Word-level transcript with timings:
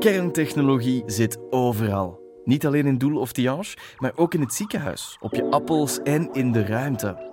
Kerntechnologie 0.00 1.02
zit 1.06 1.38
overal. 1.50 2.20
Niet 2.44 2.66
alleen 2.66 2.86
in 2.86 2.98
Doel 2.98 3.20
of 3.20 3.32
Tiange, 3.32 3.76
maar 3.98 4.12
ook 4.16 4.34
in 4.34 4.40
het 4.40 4.52
ziekenhuis, 4.52 5.16
op 5.20 5.34
je 5.34 5.50
appels 5.50 6.02
en 6.02 6.32
in 6.32 6.52
de 6.52 6.64
ruimte. 6.64 7.30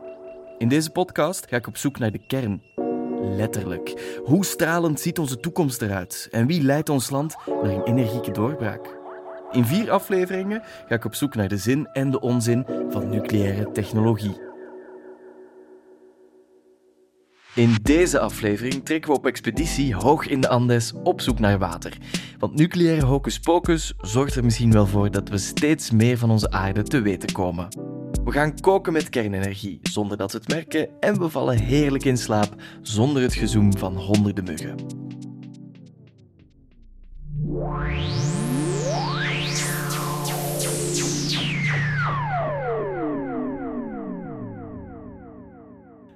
In 0.58 0.68
deze 0.68 0.92
podcast 0.92 1.48
ga 1.50 1.56
ik 1.56 1.68
op 1.68 1.78
zoek 1.78 2.00
naar 2.00 2.12
de 2.12 2.26
kern. 2.28 2.64
Letterlijk. 3.22 4.20
Hoe 4.24 4.46
stralend 4.46 5.00
ziet 5.00 5.20
onze 5.20 5.40
toekomst 5.40 5.82
eruit? 5.82 6.28
En 6.32 6.48
wie 6.48 6.64
leidt 6.64 6.90
ons 6.90 7.10
land 7.10 7.36
naar 7.48 7.72
een 7.72 7.84
energieke 7.84 8.32
doorbraak? 8.32 8.98
In 9.52 9.66
vier 9.66 9.92
afleveringen 9.92 10.64
ga 10.88 10.96
ik 10.96 11.06
op 11.06 11.16
zoek 11.16 11.36
naar 11.36 11.48
de 11.48 11.58
zin 11.58 11.88
en 11.94 12.12
de 12.12 12.20
onzin 12.20 12.66
van 12.90 13.10
nucleaire 13.10 13.72
technologie. 13.72 14.47
In 17.58 17.76
deze 17.82 18.20
aflevering 18.20 18.86
trekken 18.86 19.12
we 19.12 19.18
op 19.18 19.26
expeditie 19.26 19.96
hoog 19.96 20.28
in 20.28 20.42
de 20.42 20.48
Andes 20.48 20.94
op 21.04 21.22
zoek 21.22 21.40
naar 21.40 21.60
water. 21.60 21.98
Want 22.40 22.56
nucleaire 22.56 23.06
hocus 23.06 23.40
pocus 23.40 23.94
zorgt 24.02 24.36
er 24.36 24.44
misschien 24.44 24.72
wel 24.72 24.88
voor 24.88 25.12
dat 25.12 25.30
we 25.30 25.38
steeds 25.38 25.92
meer 25.92 26.18
van 26.18 26.30
onze 26.32 26.52
aarde 26.52 26.84
te 26.84 27.02
weten 27.02 27.32
komen. 27.32 27.68
We 28.24 28.32
gaan 28.32 28.60
koken 28.60 28.94
met 28.94 29.10
kernenergie 29.10 29.80
zonder 29.82 30.18
dat 30.18 30.32
we 30.32 30.38
het 30.38 30.48
merken 30.48 30.90
en 31.00 31.20
we 31.20 31.30
vallen 31.30 31.58
heerlijk 31.58 32.06
in 32.06 32.18
slaap 32.18 32.56
zonder 32.82 33.22
het 33.22 33.34
gezoem 33.34 33.78
van 33.78 33.98
honderden 33.98 34.44
muggen. 34.44 35.07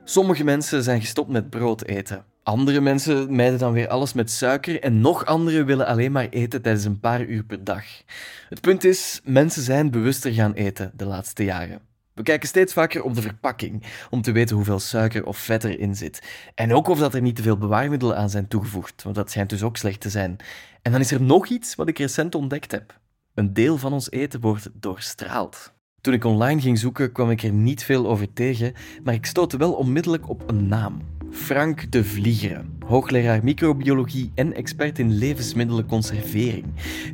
Sommige 0.04 0.44
mensen 0.44 0.84
zijn 0.84 1.02
gestopt 1.02 1.30
met 1.30 1.50
brood 1.50 1.84
eten. 1.84 2.26
Andere 2.44 2.82
mensen 2.82 3.36
mijden 3.36 3.60
dan 3.60 3.74
weer 3.74 3.88
alles 3.88 4.14
met 4.14 4.32
suiker 4.32 4.82
en 4.82 5.02
nog 5.02 5.26
anderen 5.26 5.66
willen 5.66 5.88
alleen 5.88 6.12
maar 6.12 6.30
eten 6.30 6.62
tijdens 6.62 6.86
een 6.86 7.00
paar 7.00 7.22
uur 7.22 7.44
per 7.44 7.64
dag. 7.64 7.84
Het 8.50 8.62
punt 8.62 8.84
is, 8.84 9.22
mensen 9.24 9.62
zijn 9.62 9.92
bewuster 9.92 10.32
gaan 10.32 10.54
eten 10.54 10.92
de 10.96 11.06
laatste 11.06 11.44
jaren. 11.44 11.82
We 12.14 12.24
kijken 12.24 12.48
steeds 12.48 12.74
vaker 12.74 13.04
op 13.04 13.16
de 13.16 13.22
verpakking 13.22 13.84
om 14.10 14.22
te 14.22 14.32
weten 14.32 14.56
hoeveel 14.56 14.80
suiker 14.80 15.26
of 15.26 15.38
vet 15.38 15.64
erin 15.64 15.96
zit. 15.96 16.22
En 16.56 16.74
ook 16.74 16.88
of 16.88 17.00
dat 17.00 17.14
er 17.14 17.22
niet 17.22 17.36
te 17.36 17.42
veel 17.42 17.58
bewaarmiddelen 17.58 18.18
aan 18.18 18.30
zijn 18.30 18.48
toegevoegd, 18.48 19.04
want 19.04 19.16
dat 19.16 19.32
schijnt 19.32 19.50
dus 19.50 19.64
ook 19.64 19.78
slecht 19.78 20.02
te 20.02 20.10
zijn. 20.10 20.38
En 20.82 20.92
dan 20.92 21.02
is 21.02 21.12
er 21.12 21.22
nog 21.22 21.48
iets 21.48 21.76
wat 21.76 21.88
ik 21.88 21.98
recent 21.98 22.36
ontdekt 22.36 22.72
heb. 22.72 23.00
Een 23.34 23.54
deel 23.54 23.78
van 23.78 23.94
ons 23.94 24.12
eten 24.12 24.40
wordt 24.40 24.70
doorstraald. 24.74 25.74
Toen 26.02 26.14
ik 26.14 26.26
online 26.26 26.62
ging 26.62 26.80
zoeken, 26.80 27.12
kwam 27.12 27.30
ik 27.30 27.44
er 27.44 27.52
niet 27.52 27.84
veel 27.84 28.08
over 28.08 28.34
tegen, 28.34 28.74
maar 29.04 29.14
ik 29.14 29.26
stootte 29.26 29.58
wel 29.58 29.74
onmiddellijk 29.74 30.30
op 30.30 30.50
een 30.50 30.68
naam. 30.68 31.02
Frank 31.32 31.92
de 31.92 32.04
Vliegeren, 32.04 32.78
hoogleraar 32.86 33.44
microbiologie 33.44 34.32
en 34.36 34.54
expert 34.54 35.00
in 35.00 35.18
levensmiddelenconservering. 35.18 36.66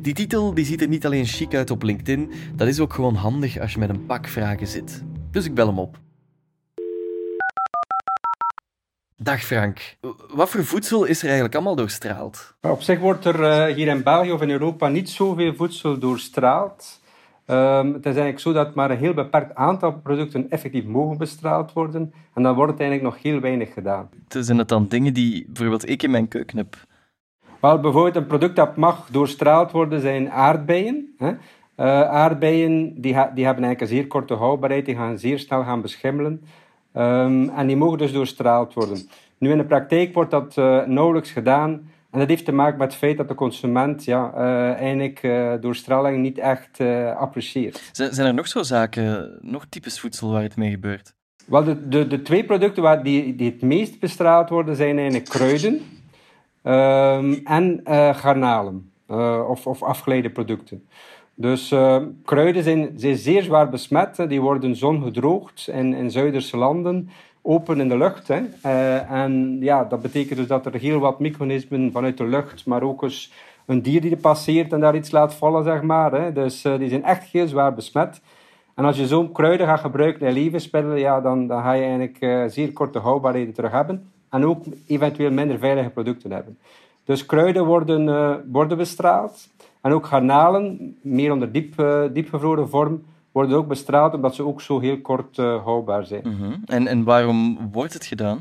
Die 0.02 0.14
titel 0.14 0.54
die 0.54 0.64
ziet 0.64 0.80
er 0.80 0.88
niet 0.88 1.06
alleen 1.06 1.26
chic 1.26 1.54
uit 1.54 1.70
op 1.70 1.82
LinkedIn, 1.82 2.30
dat 2.54 2.68
is 2.68 2.80
ook 2.80 2.92
gewoon 2.92 3.14
handig 3.14 3.58
als 3.58 3.72
je 3.72 3.78
met 3.78 3.88
een 3.88 4.06
pak 4.06 4.26
vragen 4.26 4.66
zit. 4.66 5.02
Dus 5.30 5.44
ik 5.44 5.54
bel 5.54 5.66
hem 5.66 5.78
op. 5.78 5.98
Dag 9.16 9.40
Frank. 9.40 9.96
Wat 10.28 10.50
voor 10.50 10.64
voedsel 10.64 11.04
is 11.04 11.18
er 11.18 11.24
eigenlijk 11.24 11.54
allemaal 11.54 11.76
doorstraald? 11.76 12.54
Op 12.60 12.82
zich 12.82 12.98
wordt 12.98 13.24
er 13.24 13.42
eh, 13.42 13.74
hier 13.74 13.86
in 13.86 14.02
België 14.02 14.32
of 14.32 14.42
in 14.42 14.50
Europa 14.50 14.88
niet 14.88 15.10
zoveel 15.10 15.54
voedsel 15.54 15.98
doorstraald. 15.98 17.00
Um, 17.50 17.92
het 17.92 17.98
is 17.98 18.04
eigenlijk 18.04 18.38
zo 18.38 18.52
dat 18.52 18.74
maar 18.74 18.90
een 18.90 18.96
heel 18.96 19.14
beperkt 19.14 19.54
aantal 19.54 19.92
producten 19.92 20.50
effectief 20.50 20.84
mogen 20.84 21.18
bestraald 21.18 21.72
worden. 21.72 22.12
En 22.34 22.42
dan 22.42 22.54
wordt 22.54 22.72
het 22.72 22.80
eigenlijk 22.80 23.14
nog 23.14 23.22
heel 23.22 23.40
weinig 23.40 23.72
gedaan. 23.72 24.08
Zijn 24.28 24.58
het 24.58 24.68
dan 24.68 24.86
dingen 24.88 25.14
die 25.14 25.46
bijvoorbeeld 25.46 25.88
ik 25.88 26.02
in 26.02 26.10
mijn 26.10 26.28
keuken 26.28 26.56
heb? 26.56 26.76
Wel, 27.60 27.80
bijvoorbeeld 27.80 28.16
een 28.16 28.26
product 28.26 28.56
dat 28.56 28.76
mag 28.76 29.08
doorstraald 29.10 29.70
worden 29.70 30.00
zijn 30.00 30.30
aardbeien. 30.30 31.14
Hè. 31.18 31.28
Uh, 31.28 31.36
aardbeien 32.02 33.00
die, 33.00 33.14
ha 33.14 33.30
die 33.34 33.44
hebben 33.44 33.64
eigenlijk 33.64 33.80
een 33.80 33.98
zeer 33.98 34.06
korte 34.06 34.34
houdbaarheid, 34.34 34.86
die 34.86 34.96
gaan 34.96 35.18
zeer 35.18 35.38
snel 35.38 35.62
gaan 35.64 35.80
beschimmelen. 35.80 36.42
Um, 36.96 37.48
en 37.48 37.66
die 37.66 37.76
mogen 37.76 37.98
dus 37.98 38.12
doorstraald 38.12 38.74
worden. 38.74 38.98
Nu 39.38 39.50
in 39.50 39.58
de 39.58 39.64
praktijk 39.64 40.14
wordt 40.14 40.30
dat 40.30 40.56
uh, 40.56 40.86
nauwelijks 40.86 41.30
gedaan. 41.30 41.90
En 42.10 42.18
dat 42.18 42.28
heeft 42.28 42.44
te 42.44 42.52
maken 42.52 42.78
met 42.78 42.88
het 42.88 42.98
feit 42.98 43.16
dat 43.16 43.28
de 43.28 43.34
consument 43.34 44.04
ja, 44.04 44.32
uh, 44.34 44.74
eigenlijk 44.74 45.22
uh, 45.22 45.54
door 45.60 45.74
straling 45.74 46.22
niet 46.22 46.38
echt 46.38 46.78
uh, 46.78 47.16
apprecieert. 47.16 47.90
Zijn, 47.92 48.12
zijn 48.12 48.26
er 48.26 48.34
nog 48.34 48.48
zo 48.48 48.62
zaken, 48.62 49.38
nog 49.40 49.66
types 49.68 50.00
voedsel 50.00 50.30
waar 50.32 50.42
het 50.42 50.56
mee 50.56 50.70
gebeurt? 50.70 51.14
Wel, 51.46 51.64
de, 51.64 51.88
de, 51.88 52.06
de 52.06 52.22
twee 52.22 52.44
producten 52.44 52.82
waar 52.82 53.02
die, 53.02 53.36
die 53.36 53.50
het 53.50 53.62
meest 53.62 54.00
bestraald 54.00 54.48
worden 54.48 54.76
zijn 54.76 54.98
eigenlijk 54.98 55.28
kruiden 55.28 55.80
um, 56.64 57.40
en 57.44 57.80
garnalen 58.14 58.92
of, 59.48 59.66
of 59.66 59.82
afgeleide 59.82 60.30
producten. 60.30 60.88
Dus 61.34 61.74
kruiden 62.24 62.62
zijn, 62.62 62.92
zijn 62.96 63.16
zeer 63.16 63.42
zwaar 63.42 63.68
besmet. 63.68 64.24
Die 64.28 64.40
worden 64.40 64.76
zongedroogd 64.76 65.68
in, 65.72 65.94
in 65.94 66.10
Zuiderse 66.10 66.56
landen 66.56 67.10
open 67.48 67.80
in 67.80 67.88
de 67.88 67.96
lucht. 67.96 68.28
Hè. 68.28 68.40
Uh, 68.64 69.10
en 69.10 69.56
ja, 69.60 69.84
dat 69.84 70.02
betekent 70.02 70.38
dus 70.38 70.46
dat 70.46 70.66
er 70.66 70.74
heel 70.74 70.98
wat 70.98 71.20
micronismen 71.20 71.92
vanuit 71.92 72.16
de 72.16 72.26
lucht, 72.26 72.66
maar 72.66 72.82
ook 72.82 73.02
eens 73.02 73.32
een 73.66 73.82
dier 73.82 74.00
die 74.00 74.10
er 74.10 74.16
passeert 74.16 74.72
en 74.72 74.80
daar 74.80 74.96
iets 74.96 75.10
laat 75.10 75.34
vallen, 75.34 75.64
zeg 75.64 75.82
maar. 75.82 76.12
Hè. 76.12 76.32
Dus 76.32 76.64
uh, 76.64 76.78
die 76.78 76.88
zijn 76.88 77.04
echt 77.04 77.24
heel 77.24 77.48
zwaar 77.48 77.74
besmet. 77.74 78.20
En 78.74 78.84
als 78.84 78.96
je 78.96 79.06
zo'n 79.06 79.32
kruiden 79.32 79.66
gaat 79.66 79.80
gebruiken 79.80 80.26
in 80.26 80.32
levensmiddelen, 80.32 80.98
ja, 80.98 81.20
dan, 81.20 81.46
dan 81.46 81.62
ga 81.62 81.72
je 81.72 81.82
eigenlijk 81.82 82.16
uh, 82.20 82.44
zeer 82.46 82.72
korte 82.72 82.98
houdbaarheden 82.98 83.54
terug 83.54 83.70
hebben. 83.70 84.10
En 84.30 84.44
ook 84.46 84.64
eventueel 84.86 85.30
minder 85.30 85.58
veilige 85.58 85.90
producten 85.90 86.30
hebben. 86.32 86.58
Dus 87.04 87.26
kruiden 87.26 87.64
worden, 87.64 88.04
worden 88.52 88.76
bestraald. 88.76 89.48
En 89.80 89.92
ook 89.92 90.06
garnalen, 90.06 90.96
meer 91.02 91.32
onder 91.32 91.52
diep, 91.52 91.84
diepgevroren 92.12 92.68
vorm, 92.68 93.02
worden 93.32 93.56
ook 93.56 93.68
bestraald 93.68 94.14
omdat 94.14 94.34
ze 94.34 94.46
ook 94.46 94.60
zo 94.60 94.80
heel 94.80 95.00
kort 95.00 95.38
uh, 95.38 95.64
houdbaar 95.64 96.06
zijn. 96.06 96.22
Mm 96.24 96.36
-hmm. 96.36 96.62
en, 96.66 96.86
en 96.86 97.04
waarom 97.04 97.70
wordt 97.72 97.92
het 97.92 98.06
gedaan? 98.06 98.36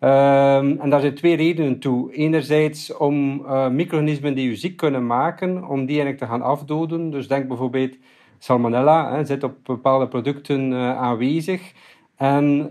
Um, 0.00 0.80
en 0.80 0.90
daar 0.90 1.00
zijn 1.00 1.14
twee 1.14 1.36
redenen 1.36 1.78
toe. 1.78 2.12
Enerzijds 2.12 2.96
om 2.96 3.40
uh, 3.40 3.68
micro-organismen 3.68 4.34
die 4.34 4.48
u 4.48 4.54
ziek 4.54 4.76
kunnen 4.76 5.06
maken, 5.06 5.68
om 5.68 5.86
die 5.86 6.00
eigenlijk 6.00 6.18
te 6.18 6.26
gaan 6.26 6.42
afdoden. 6.42 7.10
Dus 7.10 7.28
denk 7.28 7.48
bijvoorbeeld 7.48 7.96
salmonella, 8.38 9.12
hè, 9.14 9.24
zit 9.24 9.44
op 9.44 9.54
bepaalde 9.62 10.08
producten 10.08 10.70
uh, 10.70 10.96
aanwezig. 10.96 11.72
En 12.16 12.70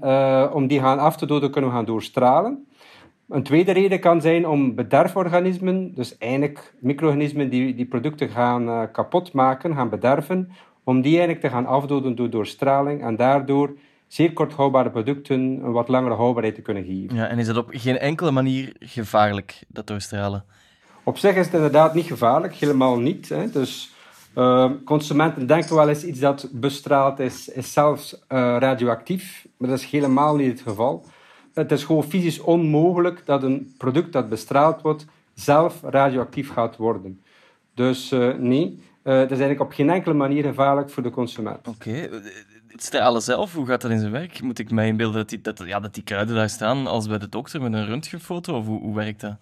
om 0.53 0.67
die 0.67 0.79
gaan 0.79 0.99
af 0.99 1.17
te 1.17 1.25
doden 1.25 1.51
kunnen 1.51 1.69
we 1.69 1.75
gaan 1.75 1.85
doorstralen. 1.85 2.67
Een 3.29 3.43
tweede 3.43 3.71
reden 3.71 3.99
kan 3.99 4.21
zijn 4.21 4.47
om 4.47 4.75
bederforganismen, 4.75 5.93
dus 5.93 6.17
eigenlijk 6.17 6.73
micro-organismen 6.79 7.49
die 7.49 7.75
die 7.75 7.85
producten 7.85 8.29
gaan 8.29 8.91
kapot 8.91 9.33
maken, 9.33 9.75
gaan 9.75 9.89
bederven, 9.89 10.51
om 10.87 11.01
die 11.01 11.11
eigenlijk 11.11 11.41
te 11.41 11.49
gaan 11.49 11.65
afdoden 11.65 12.15
door 12.15 12.29
doorstraling 12.29 13.03
en 13.03 13.15
daardoor 13.15 13.77
zeer 14.07 14.33
kort 14.33 14.53
houdbare 14.53 14.89
producten 14.89 15.39
een 15.39 15.71
wat 15.71 15.87
langere 15.87 16.15
houdbaarheid 16.15 16.55
te 16.55 16.61
kunnen 16.61 16.83
geven. 16.83 17.15
Ja, 17.15 17.27
en 17.27 17.39
is 17.39 17.47
dat 17.47 17.57
op 17.57 17.69
geen 17.71 17.97
enkele 17.97 18.31
manier 18.31 18.73
gevaarlijk, 18.79 19.63
dat 19.67 19.87
doorstralen? 19.87 20.45
Op 21.03 21.17
zich 21.17 21.35
is 21.35 21.45
het 21.45 21.53
inderdaad 21.53 21.93
niet 21.93 22.05
gevaarlijk, 22.05 22.53
helemaal 22.53 22.99
niet. 22.99 23.29
Hè. 23.29 23.51
Dus 23.51 23.91
uh, 24.35 24.71
consumenten 24.85 25.47
denken 25.47 25.75
wel 25.75 25.89
eens 25.89 26.03
iets 26.03 26.19
dat 26.19 26.49
bestraald 26.51 27.19
is, 27.19 27.49
is 27.49 27.73
zelfs 27.73 28.13
uh, 28.13 28.19
radioactief, 28.59 29.47
maar 29.57 29.69
dat 29.69 29.79
is 29.79 29.85
helemaal 29.85 30.35
niet 30.35 30.51
het 30.51 30.61
geval. 30.61 31.05
Het 31.53 31.71
is 31.71 31.83
gewoon 31.83 32.03
fysisch 32.03 32.39
onmogelijk 32.39 33.21
dat 33.25 33.43
een 33.43 33.73
product 33.77 34.13
dat 34.13 34.29
bestraald 34.29 34.81
wordt 34.81 35.05
zelf 35.33 35.81
radioactief 35.83 36.51
gaat 36.51 36.77
worden. 36.77 37.21
Dus 37.73 38.11
uh, 38.11 38.33
nee, 38.33 38.79
dat 39.13 39.31
is 39.31 39.39
eigenlijk 39.39 39.61
op 39.61 39.71
geen 39.71 39.89
enkele 39.89 40.13
manier 40.13 40.43
gevaarlijk 40.43 40.89
voor 40.89 41.03
de 41.03 41.09
consument. 41.09 41.67
Oké. 41.67 41.89
Okay. 41.89 42.09
Het 42.67 42.83
stralen 42.83 43.21
zelf, 43.21 43.53
hoe 43.53 43.65
gaat 43.65 43.81
dat 43.81 43.91
in 43.91 43.99
zijn 43.99 44.11
werk? 44.11 44.41
Moet 44.41 44.59
ik 44.59 44.71
mij 44.71 44.87
inbeelden 44.87 45.17
dat 45.17 45.29
die, 45.29 45.41
dat, 45.41 45.63
ja, 45.65 45.79
dat 45.79 45.93
die 45.93 46.03
kruiden 46.03 46.35
daar 46.35 46.49
staan 46.49 46.87
als 46.87 47.07
bij 47.07 47.17
de 47.17 47.29
dokter 47.29 47.61
met 47.61 47.73
een 47.73 47.85
röntgenfoto? 47.85 48.57
Of 48.57 48.65
hoe, 48.65 48.81
hoe 48.81 48.95
werkt 48.95 49.21
dat? 49.21 49.35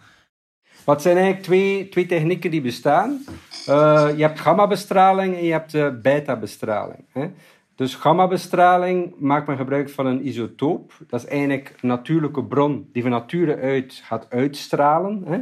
Wat 0.84 1.02
zijn 1.02 1.16
eigenlijk 1.16 1.46
twee, 1.46 1.90
twee 1.90 2.06
technieken 2.06 2.52
die 2.52 2.62
bestaan? 2.62 3.24
Uh, 3.70 4.08
je 4.16 4.22
hebt 4.22 4.40
gamma-bestraling 4.40 5.36
en 5.36 5.44
je 5.44 5.52
hebt 5.52 5.74
uh, 5.74 5.88
beta-bestraling. 6.02 7.06
Dus 7.76 7.96
gamma-bestraling 7.96 9.16
maakt 9.20 9.48
men 9.48 9.58
gebruik 9.58 9.90
van 9.90 10.06
een 10.06 10.28
isotoop. 10.28 10.94
Dat 11.08 11.24
is 11.24 11.28
eigenlijk 11.28 11.76
een 11.82 11.88
natuurlijke 11.88 12.44
bron 12.44 12.90
die 12.92 13.02
van 13.02 13.12
nature 13.12 13.56
uit 13.58 14.02
gaat 14.04 14.30
uitstralen. 14.30 15.24
Hè. 15.26 15.42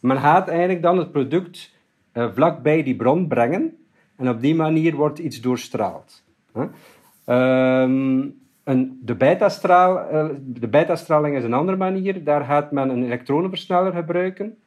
Men 0.00 0.18
gaat 0.18 0.48
eigenlijk 0.48 0.82
dan 0.82 0.98
het 0.98 1.12
product 1.12 1.72
uh, 2.14 2.28
vlakbij 2.34 2.82
die 2.82 2.96
bron 2.96 3.28
brengen. 3.28 3.76
En 4.16 4.28
op 4.28 4.40
die 4.40 4.54
manier 4.54 4.94
wordt 4.94 5.18
iets 5.18 5.40
doorstraald. 5.40 6.22
Een, 7.24 8.98
de, 9.02 9.14
beta-straal, 9.14 10.12
uh, 10.12 10.26
de 10.40 10.68
beta-straling 10.68 11.36
is 11.36 11.44
een 11.44 11.52
andere 11.52 11.76
manier. 11.76 12.24
Daar 12.24 12.44
gaat 12.44 12.72
men 12.72 12.88
een 12.88 13.04
elektronenversneller 13.04 13.92
gebruiken. 13.92 14.58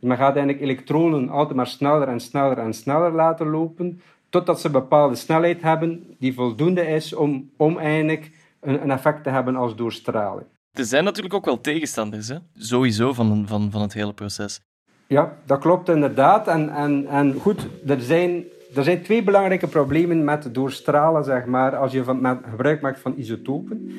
Men 0.00 0.16
gaat 0.16 0.36
eigenlijk 0.36 0.60
elektronen 0.60 1.28
altijd 1.28 1.56
maar 1.56 1.66
sneller 1.66 2.08
en 2.08 2.20
sneller 2.20 2.58
en 2.58 2.74
sneller 2.74 3.12
laten 3.12 3.48
lopen, 3.48 4.00
totdat 4.28 4.60
ze 4.60 4.66
een 4.66 4.72
bepaalde 4.72 5.14
snelheid 5.14 5.62
hebben 5.62 6.16
die 6.18 6.34
voldoende 6.34 6.86
is 6.86 7.14
om, 7.14 7.50
om 7.56 7.78
eigenlijk 7.78 8.30
een, 8.60 8.82
een 8.82 8.90
effect 8.90 9.22
te 9.22 9.30
hebben 9.30 9.56
als 9.56 9.76
doorstraling. 9.76 10.46
Er 10.72 10.84
zijn 10.84 11.04
natuurlijk 11.04 11.34
ook 11.34 11.44
wel 11.44 11.60
tegenstanders, 11.60 12.28
hè? 12.28 12.36
sowieso 12.54 13.12
van, 13.12 13.46
van, 13.46 13.70
van 13.70 13.82
het 13.82 13.92
hele 13.92 14.12
proces. 14.12 14.60
Ja, 15.08 15.38
dat 15.46 15.58
klopt 15.58 15.88
inderdaad. 15.88 16.48
En, 16.48 16.70
en, 16.70 17.06
en 17.06 17.34
goed, 17.34 17.68
er 17.86 18.00
zijn, 18.00 18.44
er 18.74 18.84
zijn 18.84 19.02
twee 19.02 19.22
belangrijke 19.22 19.66
problemen 19.66 20.24
met 20.24 20.54
doorstralen, 20.54 21.24
zeg 21.24 21.46
maar, 21.46 21.76
als 21.76 21.92
je 21.92 22.04
van, 22.04 22.40
gebruik 22.50 22.80
maakt 22.80 23.00
van 23.00 23.14
isotopen. 23.16 23.90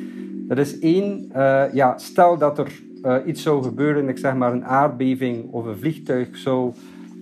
Dat 0.48 0.58
is 0.58 0.80
één, 0.80 1.32
uh, 1.36 1.74
ja, 1.74 1.98
stel 1.98 2.38
dat 2.38 2.58
er 2.58 2.82
uh, 3.04 3.16
iets 3.26 3.42
zou 3.42 3.64
gebeuren, 3.64 4.10
ik 4.10 4.18
zeg 4.18 4.36
maar 4.36 4.54
een 4.54 4.66
aardbeving 4.66 5.52
of 5.52 5.66
een 5.66 5.78
vliegtuig 5.78 6.38
zou 6.38 6.74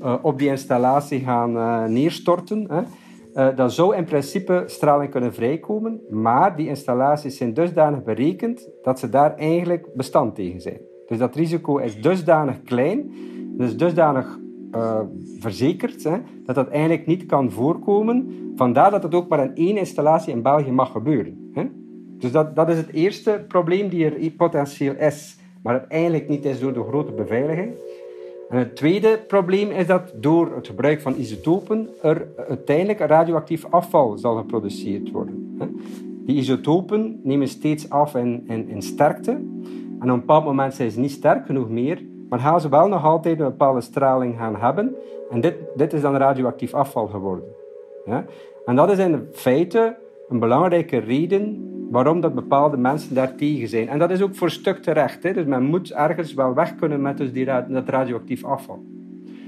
uh, 0.02 0.16
op 0.22 0.40
die 0.40 0.50
installatie 0.50 1.20
gaan 1.20 1.54
neerstorten. 1.94 2.68
Hè. 2.70 3.54
dan 3.54 3.72
zou 3.72 3.96
in 3.96 4.06
principe 4.06 4.64
straling 4.66 5.12
kunnen 5.12 5.34
vrijkomen, 5.34 6.02
maar 6.10 6.56
die 6.56 6.68
installaties 6.68 7.38
zijn 7.38 7.54
dusdanig 7.54 8.04
berekend 8.04 8.70
dat 8.84 9.00
ze 9.00 9.10
daar 9.10 9.36
eigenlijk 9.36 9.88
bestand 9.96 10.36
tegen 10.36 10.62
zijn. 10.62 10.80
Dus 11.08 11.18
dat 11.18 11.36
risico 11.36 11.78
is 11.78 12.02
dusdanig 12.02 12.64
klein, 12.64 13.12
dus 13.58 13.78
dusdanig 13.78 14.40
uh, 14.76 15.00
verzekerd, 15.40 16.04
hè, 16.04 16.18
dat 16.46 16.56
dat 16.56 16.68
eigenlijk 16.68 17.06
niet 17.06 17.26
kan 17.26 17.52
voorkomen. 17.52 18.32
Vandaar 18.56 18.92
dat 18.92 19.04
het 19.04 19.16
ook 19.16 19.28
maar 19.28 19.44
in 19.44 19.56
één 19.56 19.78
installatie 19.78 20.34
in 20.34 20.42
België 20.42 20.72
mag 20.72 20.92
gebeuren. 20.92 21.50
Hè. 21.54 21.64
Dus 22.18 22.32
dat, 22.32 22.56
dat 22.56 22.70
is 22.70 22.78
het 22.78 22.92
eerste 22.92 23.46
probleem 23.48 23.90
die 23.90 24.06
er 24.06 24.32
potentieel 24.32 24.96
is, 24.96 25.40
maar 25.64 25.74
het 25.74 25.88
eigenlijk 25.88 26.28
niet 26.28 26.46
is 26.46 26.60
door 26.60 26.74
de 26.74 26.84
grote 26.84 27.12
beveiliging. 27.12 27.74
En 28.50 28.58
het 28.58 28.76
tweede 28.76 29.20
probleem 29.28 29.72
is 29.72 29.88
dat 29.88 30.14
door 30.16 30.56
het 30.56 30.68
gebruik 30.68 31.02
van 31.02 31.16
isotopen 31.18 31.88
er 32.02 32.28
uiteindelijk 32.48 33.00
radioactief 33.00 33.66
afval 33.70 34.18
zal 34.18 34.36
geproduceerd 34.36 35.12
worden. 35.12 35.60
Die 36.26 36.38
isotopen 36.38 37.20
nemen 37.24 37.48
steeds 37.48 37.90
af 37.90 38.16
in, 38.16 38.44
in, 38.48 38.70
in 38.70 38.82
sterkte. 38.82 39.32
En 39.32 40.02
op 40.02 40.10
een 40.10 40.20
bepaald 40.20 40.46
moment 40.46 40.74
zijn 40.74 40.92
ze 40.92 41.00
niet 41.00 41.12
sterk 41.12 41.46
genoeg 41.46 41.70
meer, 41.70 42.04
maar 42.30 42.40
gaan 42.40 42.62
ze 42.62 42.70
wel 42.70 42.88
nog 42.88 43.04
altijd 43.04 43.40
een 43.40 43.46
bepaalde 43.46 43.82
straling 43.82 44.38
gaan 44.38 44.56
hebben. 44.56 44.96
En 45.30 45.42
dit, 45.42 45.56
dit 45.76 45.94
is 45.94 46.02
dan 46.02 46.16
radioactief 46.16 46.74
afval 46.74 47.08
geworden. 47.08 47.46
Ja? 48.06 48.26
En 48.66 48.76
dat 48.76 48.92
is 48.92 48.98
in 48.98 49.28
feite 49.32 49.98
een 50.30 50.40
belangrijke 50.40 50.98
reden 50.98 51.68
waarom 51.92 52.22
dat 52.22 52.36
bepaalde 52.36 52.78
mensen 52.78 53.16
daar 53.16 53.36
tegen 53.36 53.68
zijn. 53.68 53.90
En 53.90 54.00
dat 54.00 54.12
is 54.12 54.22
ook 54.22 54.36
voor 54.36 54.50
stuk 54.50 54.78
terecht. 54.78 55.24
Hè? 55.24 55.34
Dus 55.34 55.46
men 55.46 55.64
moet 55.64 55.92
ergens 55.92 56.34
wel 56.34 56.54
weg 56.54 56.76
kunnen 56.76 57.02
met 57.02 57.18
dus 57.18 57.32
die, 57.32 57.46
dat 57.46 57.90
radioactief 57.90 58.44
afval. 58.44 58.84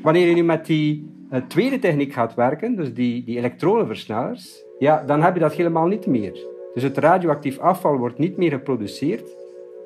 Wanneer 0.04 0.28
je 0.28 0.36
nu 0.36 0.44
met 0.44 0.66
die 0.66 1.12
uh, 1.32 1.40
tweede 1.48 1.80
techniek 1.80 2.14
gaat 2.14 2.34
werken, 2.34 2.76
dus 2.76 2.94
die, 2.94 3.24
die 3.24 3.38
elektronenversnellers, 3.38 4.64
ja, 4.80 5.04
dan 5.06 5.22
heb 5.22 5.34
je 5.34 5.40
dat 5.40 5.54
helemaal 5.54 5.88
niet 5.88 6.06
meer. 6.06 6.48
Dus 6.74 6.84
het 6.84 6.98
radioactief 6.98 7.60
afval 7.60 7.98
wordt 7.98 8.18
niet 8.18 8.38
meer 8.38 8.52
geproduceerd, 8.52 9.36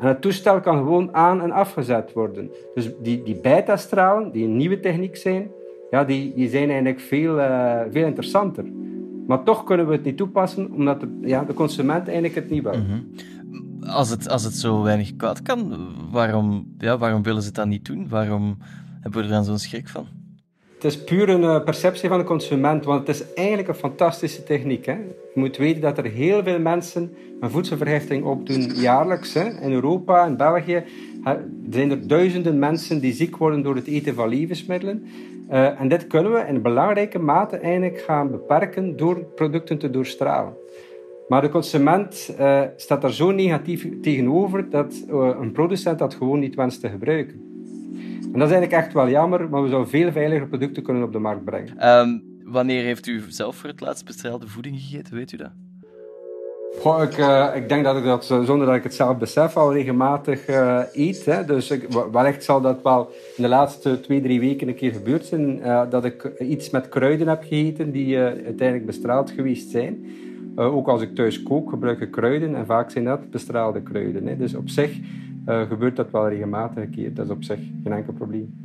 en 0.03 0.09
het 0.09 0.21
toestel 0.21 0.59
kan 0.59 0.77
gewoon 0.77 1.15
aan- 1.15 1.41
en 1.41 1.51
afgezet 1.51 2.13
worden. 2.13 2.51
Dus 2.73 2.89
die, 3.01 3.23
die 3.23 3.35
beta-stralen, 3.35 4.31
die 4.31 4.45
een 4.45 4.57
nieuwe 4.57 4.79
techniek 4.79 5.15
zijn, 5.15 5.47
ja, 5.89 6.03
die, 6.03 6.33
die 6.35 6.49
zijn 6.49 6.69
eigenlijk 6.69 6.99
veel, 6.99 7.37
uh, 7.39 7.79
veel 7.91 8.05
interessanter. 8.05 8.65
Maar 9.27 9.43
toch 9.43 9.63
kunnen 9.63 9.87
we 9.87 9.91
het 9.91 10.03
niet 10.03 10.17
toepassen, 10.17 10.71
omdat 10.71 10.99
de, 10.99 11.17
ja, 11.21 11.43
de 11.43 11.53
consument 11.53 12.05
eigenlijk 12.05 12.35
het 12.35 12.49
niet 12.49 12.63
wil. 12.63 12.73
-hmm. 12.73 13.09
als, 13.87 14.09
het, 14.09 14.29
als 14.29 14.43
het 14.43 14.53
zo 14.53 14.81
weinig 14.81 15.15
kwaad 15.15 15.41
kan, 15.41 15.87
waarom, 16.11 16.73
ja, 16.77 16.97
waarom 16.97 17.23
willen 17.23 17.41
ze 17.41 17.51
dan 17.51 17.69
niet 17.69 17.85
doen? 17.85 18.07
Waarom 18.09 18.57
hebben 19.01 19.21
we 19.21 19.27
er 19.27 19.33
dan 19.33 19.43
zo'n 19.43 19.57
schrik 19.57 19.87
van? 19.87 20.05
Het 20.83 20.91
is 20.91 21.03
puur 21.03 21.29
een 21.29 21.43
eh, 21.43 21.63
perceptie 21.63 22.09
van 22.09 22.17
de 22.17 22.23
consument, 22.23 22.85
want 22.85 23.07
het 23.07 23.15
is 23.15 23.33
eigenlijk 23.33 23.67
een 23.67 23.75
fantastische 23.75 24.43
techniek. 24.43 24.85
Hè? 24.85 24.93
Je 24.93 25.31
moet 25.33 25.57
weten 25.57 25.81
dat 25.81 25.97
er 25.97 26.05
heel 26.05 26.43
veel 26.43 26.59
mensen 26.59 27.15
een 27.39 27.49
voedselvergiftiging 27.49 28.25
opdoen 28.25 28.61
jaarlijks. 28.61 29.33
Hè? 29.33 29.61
In 29.61 29.71
Europa 29.71 30.25
en 30.25 30.37
België 30.37 30.83
zijn 31.69 31.91
er 31.91 32.07
duizenden 32.07 32.59
mensen 32.59 32.99
die 32.99 33.13
ziek 33.13 33.37
worden 33.37 33.61
door 33.61 33.75
het 33.75 33.87
eten 33.87 34.15
van 34.15 34.29
levensmiddelen. 34.29 35.05
Uh, 35.51 35.79
en 35.79 35.87
dit 35.87 36.07
kunnen 36.07 36.31
we 36.31 36.45
in 36.47 36.61
belangrijke 36.61 37.19
mate 37.19 37.57
eigenlijk 37.57 37.99
gaan 37.99 38.31
beperken 38.31 38.97
door 38.97 39.19
producten 39.19 39.77
te 39.77 39.89
doorstralen. 39.89 40.53
Maar 41.27 41.41
de 41.41 41.49
consument 41.49 42.35
uh, 42.39 42.61
staat 42.75 43.01
daar 43.01 43.13
zo 43.13 43.31
negatief 43.31 43.87
tegenover 44.01 44.69
dat 44.69 45.05
een 45.39 45.51
producent 45.51 45.99
dat 45.99 46.13
gewoon 46.13 46.39
niet 46.39 46.55
wenst 46.55 46.81
te 46.81 46.89
gebruiken. 46.89 47.42
En 48.33 48.39
dat 48.39 48.47
is 48.47 48.53
eigenlijk 48.55 48.83
echt 48.83 48.93
wel 48.93 49.09
jammer, 49.09 49.49
maar 49.49 49.63
we 49.63 49.69
zouden 49.69 49.89
veel 49.89 50.11
veiliger 50.11 50.47
producten 50.47 50.83
kunnen 50.83 51.03
op 51.03 51.11
de 51.11 51.19
markt 51.19 51.43
brengen. 51.43 51.89
Um, 51.89 52.23
wanneer 52.43 52.83
heeft 52.83 53.07
u 53.07 53.23
zelf 53.27 53.55
voor 53.55 53.69
het 53.69 53.81
laatst 53.81 54.05
bestraalde 54.05 54.47
voeding 54.47 54.79
gegeten, 54.79 55.15
weet 55.15 55.31
u 55.31 55.37
dat? 55.37 55.51
Goh, 56.79 57.03
ik, 57.03 57.17
uh, 57.17 57.49
ik, 57.55 57.69
denk 57.69 57.83
dat 57.83 57.97
ik 57.97 58.03
dat, 58.03 58.25
zonder 58.25 58.65
dat 58.65 58.75
ik 58.75 58.83
het 58.83 58.93
zelf 58.93 59.17
besef, 59.17 59.57
al 59.57 59.73
regelmatig 59.73 60.49
uh, 60.49 60.79
eet. 60.93 61.25
Hè. 61.25 61.45
Dus 61.45 61.71
ik, 61.71 61.87
wellicht 62.11 62.43
zal 62.43 62.61
dat 62.61 62.81
wel 62.81 63.11
in 63.35 63.43
de 63.43 63.49
laatste 63.49 63.99
twee, 63.99 64.21
drie 64.21 64.39
weken 64.39 64.67
een 64.67 64.75
keer 64.75 64.91
gebeurd 64.91 65.25
zijn. 65.25 65.57
Uh, 65.57 65.81
dat 65.89 66.05
ik 66.05 66.31
iets 66.39 66.69
met 66.69 66.89
kruiden 66.89 67.27
heb 67.27 67.41
gegeten 67.41 67.91
die 67.91 68.17
uiteindelijk 68.17 68.85
bestraald 68.85 69.31
geweest 69.31 69.69
zijn. 69.69 70.05
ook 70.55 70.87
als 70.87 71.01
ik 71.01 71.15
thuis 71.15 71.43
kook, 71.43 71.69
gebruik 71.69 71.99
ik 71.99 72.11
kruiden. 72.11 72.55
En 72.55 72.65
vaak 72.65 72.91
zijn 72.91 73.05
dat 73.05 73.29
bestraalde 73.29 73.81
kruiden. 73.81 74.27
Hè. 74.27 74.37
Dus 74.37 74.55
op 74.55 74.69
zich 74.69 74.99
uh, 75.45 75.61
gebeurt 75.61 75.95
dat 75.95 76.11
wel 76.11 76.29
regelmatig 76.29 76.83
een 76.83 76.89
keer. 76.89 77.13
Dat 77.13 77.25
is 77.25 77.31
op 77.31 77.43
zich 77.43 77.59
geen 77.83 77.93
enkel 77.93 78.13
probleem. 78.13 78.63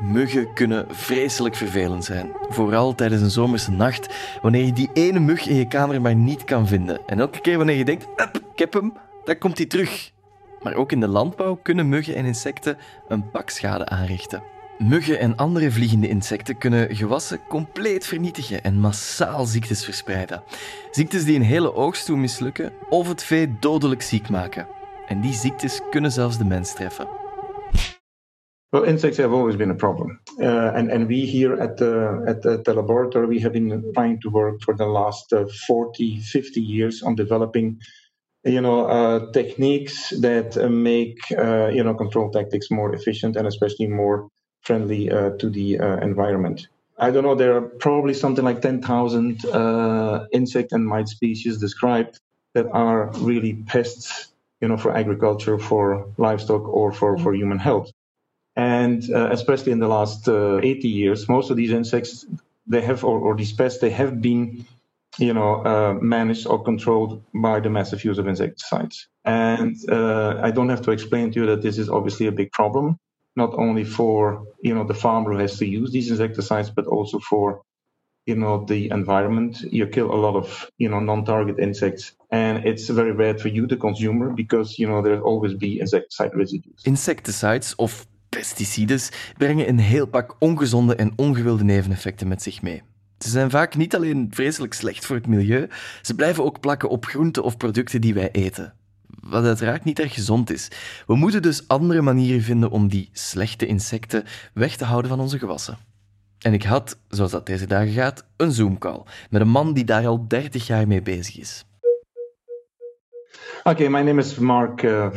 Muggen 0.00 0.52
kunnen 0.54 0.86
vreselijk 0.88 1.54
vervelend 1.54 2.04
zijn. 2.04 2.32
Vooral 2.48 2.94
tijdens 2.94 3.22
een 3.22 3.30
zomerse 3.30 3.70
nacht, 3.70 4.38
wanneer 4.42 4.64
je 4.64 4.72
die 4.72 4.90
ene 4.92 5.20
mug 5.20 5.46
in 5.46 5.54
je 5.54 5.68
kamer 5.68 6.00
maar 6.00 6.14
niet 6.14 6.44
kan 6.44 6.66
vinden. 6.66 7.00
En 7.06 7.20
elke 7.20 7.40
keer 7.40 7.56
wanneer 7.56 7.76
je 7.76 7.84
denkt, 7.84 8.06
ik 8.52 8.58
heb 8.58 8.72
hem, 8.72 8.92
dan 9.24 9.38
komt 9.38 9.56
hij 9.56 9.66
terug. 9.66 10.12
Maar 10.62 10.74
ook 10.74 10.92
in 10.92 11.00
de 11.00 11.08
landbouw 11.08 11.58
kunnen 11.62 11.88
muggen 11.88 12.14
en 12.14 12.24
insecten 12.24 12.76
een 13.08 13.30
pak 13.30 13.50
schade 13.50 13.86
aanrichten. 13.86 14.42
Muggen 14.88 15.18
en 15.18 15.36
andere 15.36 15.70
vliegende 15.70 16.08
insecten 16.08 16.58
kunnen 16.58 16.96
gewassen 16.96 17.40
compleet 17.48 18.06
vernietigen 18.06 18.62
en 18.62 18.74
massaal 18.74 19.44
ziektes 19.44 19.84
verspreiden. 19.84 20.42
Ziektes 20.90 21.24
die 21.24 21.36
een 21.36 21.42
hele 21.42 21.74
oogst 21.74 22.06
doen 22.06 22.20
mislukken 22.20 22.72
of 22.88 23.08
het 23.08 23.22
vee 23.22 23.56
dodelijk 23.60 24.02
ziek 24.02 24.28
maken. 24.28 24.66
En 25.06 25.20
die 25.20 25.32
ziektes 25.32 25.80
kunnen 25.90 26.12
zelfs 26.12 26.38
de 26.38 26.44
mens 26.44 26.74
treffen. 26.74 27.08
Well, 28.68 28.84
insects 28.84 29.18
have 29.18 29.34
always 29.34 29.56
been 29.56 29.70
a 29.70 29.74
problem, 29.74 30.20
uh, 30.38 30.74
and 30.74 30.90
and 30.90 31.06
we 31.06 31.14
here 31.14 31.60
at 31.60 31.76
the 31.76 32.22
at 32.26 32.64
the, 32.64 32.74
laboratory 32.74 33.26
we 33.26 33.40
have 33.40 33.52
been 33.52 33.88
trying 33.92 34.20
to 34.20 34.30
work 34.30 34.62
for 34.62 34.76
the 34.76 34.86
last 34.86 35.32
uh, 35.32 35.46
40, 35.46 36.20
50 36.20 36.60
years 36.60 37.02
on 37.02 37.14
developing, 37.14 37.80
you 38.40 38.60
know, 38.60 38.86
uh, 38.86 39.30
techniques 39.30 40.20
that 40.20 40.56
uh, 40.56 40.68
make 40.68 41.18
uh, 41.38 41.68
you 41.74 41.82
know 41.82 41.94
control 41.94 42.30
tactics 42.30 42.70
more 42.70 42.94
efficient 42.94 43.36
and 43.36 43.46
especially 43.46 43.88
more 43.88 44.30
friendly 44.62 45.10
uh, 45.10 45.30
to 45.30 45.50
the 45.50 45.78
uh, 45.78 45.96
environment. 45.98 46.68
I 46.98 47.10
don't 47.10 47.24
know, 47.24 47.34
there 47.34 47.56
are 47.56 47.62
probably 47.62 48.12
something 48.12 48.44
like 48.44 48.60
10,000 48.60 49.44
uh, 49.46 50.26
insect 50.32 50.72
and 50.72 50.86
mite 50.86 51.08
species 51.08 51.58
described 51.58 52.20
that 52.52 52.66
are 52.72 53.10
really 53.18 53.54
pests, 53.54 54.32
you 54.60 54.68
know, 54.68 54.76
for 54.76 54.94
agriculture, 54.94 55.58
for 55.58 56.12
livestock, 56.18 56.68
or 56.68 56.92
for, 56.92 57.16
for 57.16 57.34
human 57.34 57.58
health. 57.58 57.90
And 58.54 59.02
uh, 59.10 59.30
especially 59.30 59.72
in 59.72 59.78
the 59.78 59.88
last 59.88 60.28
uh, 60.28 60.58
80 60.58 60.88
years, 60.88 61.28
most 61.28 61.50
of 61.50 61.56
these 61.56 61.72
insects, 61.72 62.26
they 62.66 62.82
have, 62.82 63.02
or, 63.02 63.18
or 63.18 63.34
these 63.34 63.52
pests, 63.52 63.80
they 63.80 63.90
have 63.90 64.20
been, 64.20 64.66
you 65.16 65.32
know, 65.32 65.64
uh, 65.64 65.94
managed 66.02 66.46
or 66.46 66.62
controlled 66.62 67.22
by 67.32 67.60
the 67.60 67.70
massive 67.70 68.04
use 68.04 68.18
of 68.18 68.28
insecticides. 68.28 69.08
And 69.24 69.76
I 69.88 70.50
don't 70.50 70.68
have 70.68 70.82
to 70.82 70.90
explain 70.90 71.32
to 71.32 71.40
you 71.40 71.46
that 71.46 71.62
this 71.62 71.78
is 71.78 71.88
obviously 71.88 72.26
a 72.26 72.32
big 72.32 72.52
problem 72.52 72.98
not 73.36 73.54
only 73.54 73.84
for 73.84 74.44
you 74.60 74.74
know 74.74 74.84
the 74.84 74.94
farmer 74.94 75.32
who 75.32 75.38
has 75.38 75.56
to 75.58 75.66
use 75.66 75.90
these 75.90 76.10
insecticides, 76.10 76.70
but 76.70 76.86
also 76.86 77.18
for 77.18 77.62
you 78.24 78.36
know 78.36 78.64
the 78.64 78.90
environment. 78.90 79.60
You 79.70 79.88
kill 79.88 80.10
a 80.12 80.16
lot 80.16 80.34
of 80.34 80.70
you 80.76 80.90
know 80.90 81.00
non-target 81.00 81.58
insects, 81.58 82.16
and 82.28 82.64
it's 82.64 82.88
very 82.88 83.14
bad 83.14 83.40
for 83.40 83.50
you, 83.50 83.66
the 83.66 83.76
consumer, 83.76 84.34
because 84.34 84.78
you 84.78 84.88
know 84.88 85.02
there'll 85.02 85.24
always 85.24 85.56
be 85.56 85.78
insecticide 85.78 86.34
residues. 86.34 86.82
Insecticides 86.82 87.74
of 87.74 88.06
pesticides 88.28 89.32
brengen 89.36 89.68
een 89.68 89.78
heel 89.78 90.06
pak 90.06 90.36
ongezonde 90.38 90.94
en 90.94 91.12
ongewilde 91.16 91.64
neveneffecten 91.64 92.28
met 92.28 92.42
zich 92.42 92.62
mee. 92.62 92.82
Ze 93.18 93.28
zijn 93.28 93.50
vaak 93.50 93.76
niet 93.76 93.94
alleen 93.94 94.26
vreselijk 94.30 94.72
slecht 94.72 95.06
voor 95.06 95.16
het 95.16 95.26
milieu, 95.26 95.68
ze 96.02 96.14
blijven 96.14 96.44
ook 96.44 96.60
plakken 96.60 96.88
op 96.88 97.04
groenten 97.04 97.42
of 97.42 97.56
producten 97.56 98.00
die 98.00 98.14
wij 98.14 98.30
eten 98.30 98.74
wat 99.20 99.44
uiteraard 99.44 99.84
niet 99.84 99.98
erg 99.98 100.14
gezond 100.14 100.50
is. 100.50 100.68
We 101.06 101.16
moeten 101.16 101.42
dus 101.42 101.68
andere 101.68 102.02
manieren 102.02 102.42
vinden 102.42 102.70
om 102.70 102.88
die 102.88 103.08
slechte 103.12 103.66
insecten 103.66 104.24
weg 104.54 104.76
te 104.76 104.84
houden 104.84 105.10
van 105.10 105.20
onze 105.20 105.38
gewassen. 105.38 105.78
En 106.38 106.52
ik 106.52 106.62
had, 106.62 106.98
zoals 107.08 107.30
dat 107.30 107.46
deze 107.46 107.66
dagen 107.66 107.92
gaat, 107.92 108.26
een 108.36 108.52
Zoom-call 108.52 109.02
met 109.30 109.40
een 109.40 109.48
man 109.48 109.72
die 109.72 109.84
daar 109.84 110.06
al 110.06 110.28
30 110.28 110.66
jaar 110.66 110.86
mee 110.86 111.02
bezig 111.02 111.38
is. 111.38 111.64
Okay, 113.64 113.88
my 113.88 114.00
name 114.00 114.20
is 114.20 114.38
Mark 114.38 114.82
uh. 114.82 115.10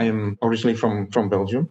I 0.00 0.08
am 0.08 0.36
originally 0.40 0.76
from, 0.76 1.06
from 1.10 1.28
Belgium, 1.28 1.68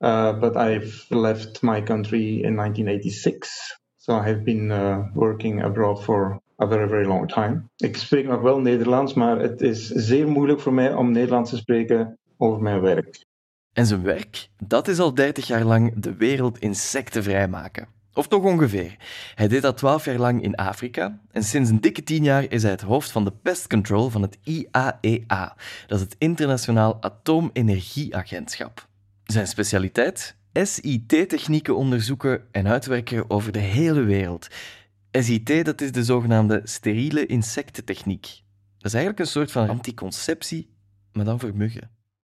uh, 0.00 0.38
but 0.38 0.56
I've 0.56 1.06
left 1.08 1.62
my 1.62 1.82
country 1.82 2.42
in 2.42 2.54
1986. 2.54 3.78
So 3.96 4.12
I 4.12 4.22
have 4.22 4.42
been 4.42 4.70
uh, 4.70 4.98
working 5.14 5.62
abroad 5.62 6.04
for 6.04 6.42
a 6.62 6.66
very, 6.66 6.88
very 6.88 7.06
long 7.06 7.28
time. 7.28 7.62
Ik 7.76 7.96
spreek 7.96 8.26
nog 8.26 8.40
wel 8.40 8.60
Nederlands, 8.60 9.14
maar 9.14 9.38
het 9.38 9.60
is 9.60 9.88
zeer 9.88 10.28
moeilijk 10.28 10.60
voor 10.60 10.72
mij 10.72 10.94
om 10.94 11.12
Nederlands 11.12 11.50
te 11.50 11.56
spreken 11.56 12.18
over 12.36 12.62
mijn 12.62 12.80
werk. 12.80 13.24
En 13.72 13.86
zijn 13.86 14.02
werk, 14.02 14.48
dat 14.66 14.88
is 14.88 14.98
al 14.98 15.14
30 15.14 15.46
jaar 15.46 15.64
lang 15.64 15.94
de 15.96 16.14
wereld 16.14 16.58
insectenvrij 16.58 17.48
maken. 17.48 17.88
Of 18.12 18.28
toch 18.28 18.42
ongeveer. 18.42 18.96
Hij 19.34 19.48
deed 19.48 19.62
dat 19.62 19.76
12 19.76 20.04
jaar 20.04 20.18
lang 20.18 20.42
in 20.42 20.54
Afrika 20.54 21.20
en 21.30 21.42
sinds 21.42 21.70
een 21.70 21.80
dikke 21.80 22.02
10 22.02 22.24
jaar 22.24 22.50
is 22.50 22.62
hij 22.62 22.70
het 22.70 22.80
hoofd 22.80 23.10
van 23.10 23.24
de 23.24 23.32
pest 23.42 23.66
control 23.66 24.08
van 24.08 24.22
het 24.22 24.38
IAEA. 24.44 24.96
E 25.00 25.18
dat 25.86 25.98
is 25.98 26.00
het 26.00 26.16
Internationaal 26.18 26.96
Atoomenergieagentschap. 27.00 28.88
Zijn 29.24 29.46
specialiteit? 29.46 30.36
SIT-technieken 30.52 31.76
onderzoeken 31.76 32.42
en 32.50 32.68
uitwerken 32.68 33.30
over 33.30 33.52
de 33.52 33.58
hele 33.58 34.02
wereld. 34.02 34.48
SIT, 35.22 35.64
dat 35.64 35.80
is 35.80 35.92
de 35.92 36.04
zogenaamde 36.04 36.60
steriele 36.64 37.26
insectentechniek. 37.26 38.22
Dat 38.78 38.86
is 38.86 38.94
eigenlijk 38.94 39.18
een 39.18 39.26
soort 39.26 39.52
van 39.52 39.68
anticonceptie, 39.68 40.68
maar 41.12 41.24
dan 41.24 41.40
voor 41.40 41.50
muggen. 41.54 41.90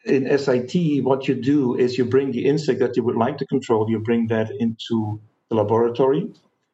In 0.02 0.40
SIT, 0.40 1.02
what 1.02 1.26
you 1.26 1.40
do 1.40 1.74
is 1.74 1.96
you 1.96 2.08
bring 2.08 2.34
the 2.34 2.42
insect 2.42 2.80
that 2.80 2.96
you 2.96 3.08
would 3.08 3.28
like 3.28 3.38
to 3.38 3.46
control, 3.46 3.90
you 3.90 4.02
bring 4.02 4.30
that 4.30 4.50
into 4.50 5.20
the 5.48 5.56
laboratory. 5.56 6.28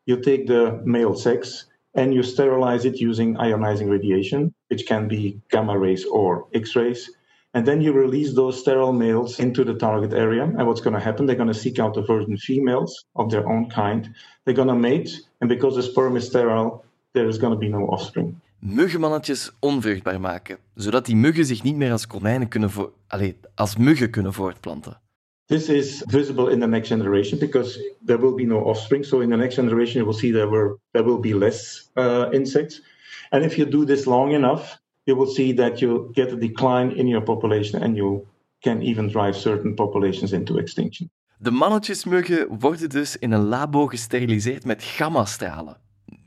You 0.04 0.20
take 0.20 0.46
the 0.46 0.82
male 0.84 1.16
sex 1.16 1.70
and 1.92 2.14
you 2.14 2.24
sterilize 2.24 2.88
it 2.88 3.00
using 3.00 3.38
ionizing 3.38 3.90
radiation, 3.90 4.54
which 4.68 4.86
can 4.86 5.08
be 5.08 5.40
gamma 5.50 5.78
rays 5.78 6.06
or 6.06 6.48
X 6.54 6.76
rays. 6.76 7.10
And 7.54 7.66
then 7.66 7.82
you 7.82 7.94
release 7.94 8.34
those 8.34 8.60
sterile 8.60 8.94
males 8.94 9.40
into 9.40 9.64
the 9.64 9.74
target 9.74 10.14
area. 10.14 10.44
And 10.44 10.66
what's 10.68 10.82
going 10.82 10.96
to 10.96 11.04
happen? 11.04 11.26
They're 11.26 11.44
going 11.44 11.54
to 11.54 11.60
seek 11.60 11.80
out 11.80 11.94
the 11.94 12.02
virgin 12.02 12.38
females 12.38 13.06
of 13.14 13.30
their 13.30 13.48
own 13.48 13.70
kind. 13.70 14.16
They're 14.44 14.56
going 14.56 14.70
to 14.70 14.76
mate. 14.90 15.22
And 15.42 15.50
because 15.50 15.76
the 15.76 15.82
sperm 15.82 16.16
is 16.16 16.26
sterile, 16.26 16.84
there 17.14 17.28
is 17.28 17.40
going 17.40 17.54
to 17.54 17.60
be 17.60 17.68
no 17.68 17.86
offspring. 17.86 18.40
Muggenmannetjes 18.60 19.52
onvruchtbaar 19.60 20.20
maken, 20.20 20.58
zodat 20.76 21.06
die 21.06 21.16
muggen 21.16 21.46
zich 21.46 21.64
niet 21.64 21.76
meer 21.76 21.92
als 21.92 22.08
konijnen 22.08 22.48
kunnen 22.48 22.70
vo 22.70 22.94
Allee, 23.08 23.38
als 23.56 23.78
muggen 23.78 24.10
kunnen 24.10 24.34
voortplanten. 24.34 25.00
This 25.46 25.70
is 25.70 26.04
visible 26.08 26.52
in 26.52 26.60
the 26.60 26.68
next 26.68 26.88
generation 26.88 27.40
because 27.40 27.94
there 28.06 28.20
will 28.20 28.34
be 28.34 28.46
no 28.46 28.60
offspring. 28.60 29.06
So 29.06 29.20
in 29.20 29.30
the 29.30 29.36
next 29.36 29.56
generation, 29.56 29.98
you 30.02 30.06
will 30.06 30.20
see 30.20 30.32
there 30.32 30.50
were 30.50 30.78
there 30.92 31.06
will 31.06 31.20
be 31.20 31.38
less 31.38 31.90
uh, 31.94 32.28
insects. 32.32 32.82
And 33.30 33.44
if 33.44 33.58
you 33.58 33.70
do 33.70 33.86
this 33.86 34.06
long 34.06 34.32
enough, 34.32 34.80
you 35.04 35.18
will 35.18 35.34
see 35.34 35.54
that 35.54 35.80
you 35.82 36.12
get 36.14 36.32
a 36.32 36.36
decline 36.36 36.92
in 36.92 37.08
your 37.08 37.24
population 37.24 37.84
and 37.84 37.96
you 37.96 38.28
can 38.60 38.82
even 38.82 39.10
drive 39.10 39.34
certain 39.34 39.76
populations 39.76 40.32
into 40.32 40.58
extinction. 40.58 41.10
De 41.42 41.52
mannetjesmuggen 41.52 42.48
worden 42.60 42.90
dus 42.90 43.18
in 43.18 43.32
een 43.32 43.44
labo 43.44 43.88
gesteriliseerd 43.88 44.66
met 44.66 44.84
gammastralen. 44.84 45.78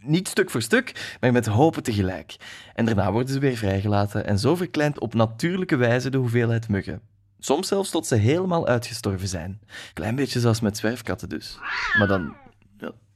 Niet 0.00 0.28
stuk 0.28 0.50
voor 0.50 0.62
stuk, 0.62 1.16
maar 1.20 1.32
met 1.32 1.46
hopen 1.46 1.82
tegelijk. 1.82 2.36
En 2.74 2.84
daarna 2.84 3.12
worden 3.12 3.32
ze 3.32 3.38
weer 3.38 3.56
vrijgelaten 3.56 4.26
en 4.26 4.38
zo 4.38 4.54
verkleint 4.56 5.00
op 5.00 5.14
natuurlijke 5.14 5.76
wijze 5.76 6.10
de 6.10 6.18
hoeveelheid 6.18 6.68
muggen. 6.68 7.00
Soms 7.38 7.68
zelfs 7.68 7.90
tot 7.90 8.06
ze 8.06 8.14
helemaal 8.14 8.66
uitgestorven 8.66 9.28
zijn. 9.28 9.60
Klein 9.92 10.14
beetje 10.14 10.40
zoals 10.40 10.60
met 10.60 10.76
zwerfkatten 10.76 11.28
dus. 11.28 11.58
Maar 11.98 12.08
dan 12.08 12.36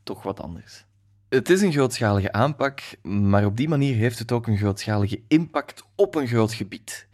toch 0.08 0.22
wat 0.22 0.40
anders. 0.40 0.84
Het 1.28 1.50
is 1.50 1.62
een 1.62 1.72
grootschalige 1.72 2.32
aanpak, 2.32 2.80
maar 3.02 3.44
op 3.44 3.56
die 3.56 3.68
manier 3.68 3.94
heeft 3.94 4.18
het 4.18 4.32
ook 4.32 4.46
een 4.46 4.56
grootschalige 4.56 5.22
impact 5.28 5.84
op 5.94 6.14
een 6.14 6.26
groot 6.26 6.52
gebied. 6.52 7.08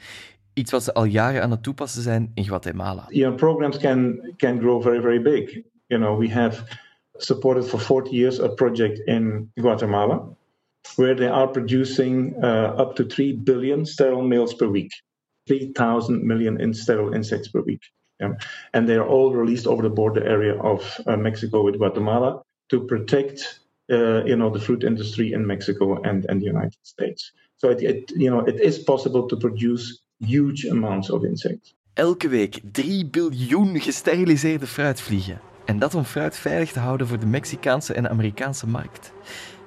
Iets 0.54 0.70
wat 0.70 0.82
ze 0.82 0.92
al 0.92 1.04
jaren 1.04 1.42
aan 1.42 1.50
het 1.50 1.62
toepassen 1.62 2.02
zijn 2.02 2.30
in 2.34 2.44
Guatemala. 2.44 3.06
Your 3.08 3.34
programs 3.34 3.78
can 3.78 4.32
can 4.37 4.58
grow 4.58 4.82
very 4.82 5.00
very 5.00 5.23
big. 5.23 5.62
You 5.87 6.00
know, 6.02 6.18
we 6.18 6.30
have 6.30 6.62
supported 7.16 7.64
for 7.66 7.80
40 7.80 8.11
years 8.11 8.40
a 8.40 8.49
project 8.49 8.99
in 8.99 9.50
Guatemala 9.54 10.37
where 10.96 11.14
they 11.14 11.28
are 11.28 11.49
producing 11.49 12.34
uh, 12.42 12.75
up 12.78 12.94
to 12.94 13.06
3 13.06 13.32
billion 13.42 13.87
sterile 13.87 14.23
males 14.23 14.54
per 14.54 14.68
week. 14.68 14.92
3,000 15.46 16.23
million 16.23 16.61
in 16.61 16.75
sterile 16.75 17.14
insects 17.14 17.49
per 17.49 17.62
week. 17.62 17.82
Yeah. 18.20 18.34
And 18.73 18.88
they 18.88 18.96
are 18.96 19.06
all 19.06 19.32
released 19.34 19.66
over 19.66 19.82
the 19.82 19.94
border 19.94 20.25
area 20.25 20.54
of 20.61 21.00
uh, 21.06 21.16
Mexico 21.16 21.62
with 21.62 21.76
Guatemala 21.76 22.42
to 22.70 22.87
protect 22.87 23.61
uh, 23.90 24.25
you 24.25 24.37
know, 24.37 24.50
the 24.50 24.61
fruit 24.61 24.84
industry 24.84 25.32
in 25.32 25.46
Mexico 25.46 26.00
and, 26.02 26.25
and 26.26 26.40
the 26.40 26.46
United 26.46 26.78
States. 26.82 27.32
So 27.58 27.68
it, 27.68 27.82
it, 27.82 28.11
you 28.16 28.30
know, 28.30 28.40
it 28.40 28.61
is 28.61 28.78
possible 28.78 29.28
to 29.28 29.37
produce 29.37 30.00
huge 30.18 30.71
amounts 30.71 31.11
of 31.11 31.25
insects. 31.25 31.75
Elke 31.94 32.28
week 32.28 32.61
3 32.73 33.06
biljoen 33.06 33.80
gesteriliseerde 33.80 34.66
fruitvliegen. 34.66 35.40
En 35.64 35.78
dat 35.78 35.94
om 35.94 36.04
fruit 36.04 36.37
veilig 36.37 36.73
te 36.73 36.78
houden 36.78 37.06
voor 37.06 37.18
de 37.18 37.26
Mexicaanse 37.26 37.94
en 37.94 38.11
Amerikaanse 38.11 38.68
markt. 38.68 39.12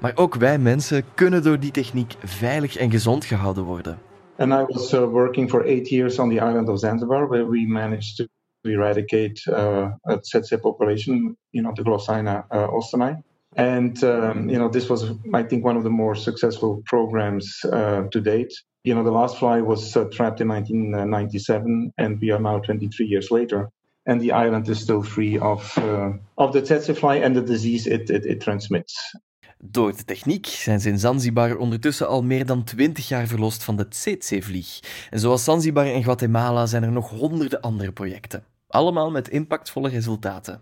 Maar 0.02 0.12
ook 0.16 0.36
wij 0.36 0.60
mensen 0.60 1.04
kunnen 1.16 1.44
door 1.44 1.60
die 1.60 1.72
techniek 1.72 2.16
veilig 2.24 2.76
en 2.76 2.92
gezond 2.92 3.26
gehouden 3.26 3.64
worden. 3.64 3.98
And 4.38 4.52
I 4.52 4.74
was 4.74 4.94
uh, 4.94 5.04
working 5.04 5.50
for 5.50 5.66
eight 5.66 5.90
years 5.90 6.20
on 6.20 6.30
the 6.30 6.36
island 6.36 6.70
of 6.70 6.80
Zanzibar, 6.80 7.28
where 7.28 7.50
we 7.50 7.66
managed 7.68 8.16
to 8.16 8.26
eradicate 8.62 9.52
uh, 9.52 9.92
a 10.02 10.18
tsetse 10.20 10.60
population, 10.60 11.38
you 11.50 11.64
know, 11.64 11.74
the 11.74 11.84
Glossina 11.84 12.46
uh. 12.50 13.16
And 13.56 14.04
um, 14.04 14.50
you 14.50 14.58
know, 14.58 14.70
this 14.70 14.88
was, 14.90 15.12
I 15.34 15.44
think, 15.44 15.66
one 15.66 15.78
of 15.78 15.84
the 15.84 15.90
more 15.90 16.16
successful 16.16 16.82
programs 16.86 17.66
uh, 17.66 18.04
to 18.10 18.22
date. 18.22 18.54
You 18.88 18.96
know, 18.96 19.04
the 19.04 19.12
last 19.12 19.38
fly 19.38 19.62
was 19.62 19.96
uh, 19.98 20.06
trapped 20.06 20.40
in 20.40 20.48
1997, 20.48 21.92
and 21.98 22.22
we 22.22 22.32
are 22.32 22.40
now 22.40 22.60
23 22.60 23.06
years 23.06 23.30
later, 23.30 23.70
and 24.06 24.22
the 24.22 24.32
island 24.32 24.68
is 24.70 24.80
still 24.80 25.04
free 25.04 25.40
of 25.40 25.78
uh, 25.78 26.14
of 26.36 26.52
the 26.52 26.62
tsetse 26.62 26.94
fly 26.94 27.16
and 27.18 27.36
the 27.36 27.44
disease 27.44 27.90
it, 27.90 28.10
it, 28.10 28.26
it 28.26 28.40
transmits. 28.40 29.16
Door 29.60 29.96
de 29.96 30.04
techniek 30.04 30.46
zijn 30.46 30.80
ze 30.80 30.90
in 30.90 31.00
Zanzibar 31.00 31.58
ondertussen 31.58 32.08
al 32.08 32.24
meer 32.24 32.46
dan 32.46 32.64
20 32.64 33.08
jaar 33.08 33.28
verlost 33.28 33.64
van 33.64 33.76
de 33.76 33.88
tsetse-vlieg. 33.88 34.80
En 35.10 35.20
zoals 35.20 35.44
Zanzibar 35.44 35.86
en 35.86 36.04
Guatemala 36.04 36.66
zijn 36.66 36.84
er 36.84 36.92
nog 36.92 37.10
honderden 37.10 37.62
andere 37.62 37.92
projecten. 37.92 38.44
Allemaal 38.68 39.12
met 39.12 39.30
impactvolle 39.30 39.90
resultaten. 39.90 40.62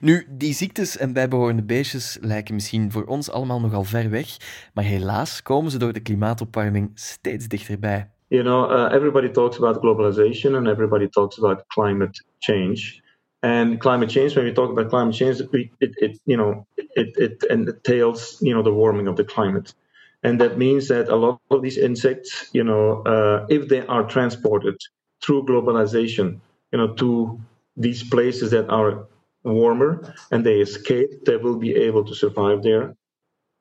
Nu, 0.00 0.26
die 0.28 0.54
ziektes 0.54 0.96
en 0.96 1.12
bijbehorende 1.12 1.62
beestjes 1.62 2.18
lijken 2.20 2.54
misschien 2.54 2.90
voor 2.90 3.04
ons 3.04 3.30
allemaal 3.30 3.60
nogal 3.60 3.84
ver 3.84 4.10
weg, 4.10 4.36
maar 4.74 4.84
helaas 4.84 5.42
komen 5.42 5.70
ze 5.70 5.78
door 5.78 5.92
de 5.92 6.00
klimaatopwarming 6.00 6.90
steeds 6.94 7.48
dichterbij. 7.48 8.10
You 8.28 8.42
know, 8.42 8.70
uh, 8.70 8.92
everybody 8.92 9.30
talks 9.30 9.56
about 9.56 9.78
globalization 9.78 10.54
and 10.54 10.66
everybody 10.66 11.08
talks 11.08 11.38
about 11.38 11.64
climate 11.66 12.24
change. 12.38 13.00
And 13.40 13.78
climate 13.78 14.10
change, 14.10 14.34
when 14.34 14.44
we 14.44 14.52
talk 14.52 14.70
about 14.70 14.88
climate 14.88 15.14
change, 15.14 15.40
it, 15.40 15.70
it, 15.78 15.96
it 16.02 16.20
you 16.24 16.36
know, 16.36 16.66
it, 16.76 17.16
it 17.16 17.44
entails, 17.50 18.38
you 18.40 18.54
know, 18.54 18.62
the 18.62 18.72
warming 18.72 19.08
of 19.08 19.16
the 19.16 19.24
climate. 19.24 19.74
And 20.22 20.40
that 20.40 20.56
means 20.56 20.86
that 20.86 21.08
a 21.08 21.16
lot 21.16 21.40
of 21.50 21.62
these 21.62 21.76
insects, 21.76 22.48
you 22.52 22.62
know, 22.62 23.02
uh, 23.02 23.46
if 23.48 23.68
they 23.68 23.84
are 23.86 24.04
transported 24.04 24.76
through 25.20 25.44
globalization, 25.44 26.40
you 26.70 26.78
know, 26.78 26.94
to 26.94 27.40
these 27.76 28.04
places 28.08 28.50
that 28.50 28.68
are 28.70 29.06
warmer 29.42 30.14
and 30.28 30.44
they 30.44 30.60
escape, 30.60 31.24
they 31.24 31.38
will 31.38 31.58
be 31.58 31.74
able 31.86 32.04
to 32.04 32.14
survive 32.14 32.60
there. 32.60 32.96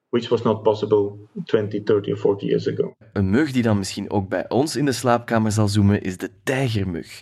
Which 0.09 0.29
was 0.29 0.41
not 0.43 0.63
possible 0.63 1.17
20, 1.45 1.83
30 1.83 2.11
or 2.11 2.17
40 2.17 2.45
years 2.45 2.67
ago. 2.67 2.95
Een 3.13 3.29
mug 3.29 3.51
die 3.51 3.63
dan 3.63 3.77
misschien 3.77 4.09
ook 4.09 4.29
bij 4.29 4.49
ons 4.49 4.75
in 4.75 4.85
de 4.85 4.91
slaapkamer 4.91 5.51
zal 5.51 5.67
zoomen 5.67 6.01
is 6.01 6.17
de 6.17 6.29
tijgermug. 6.43 7.21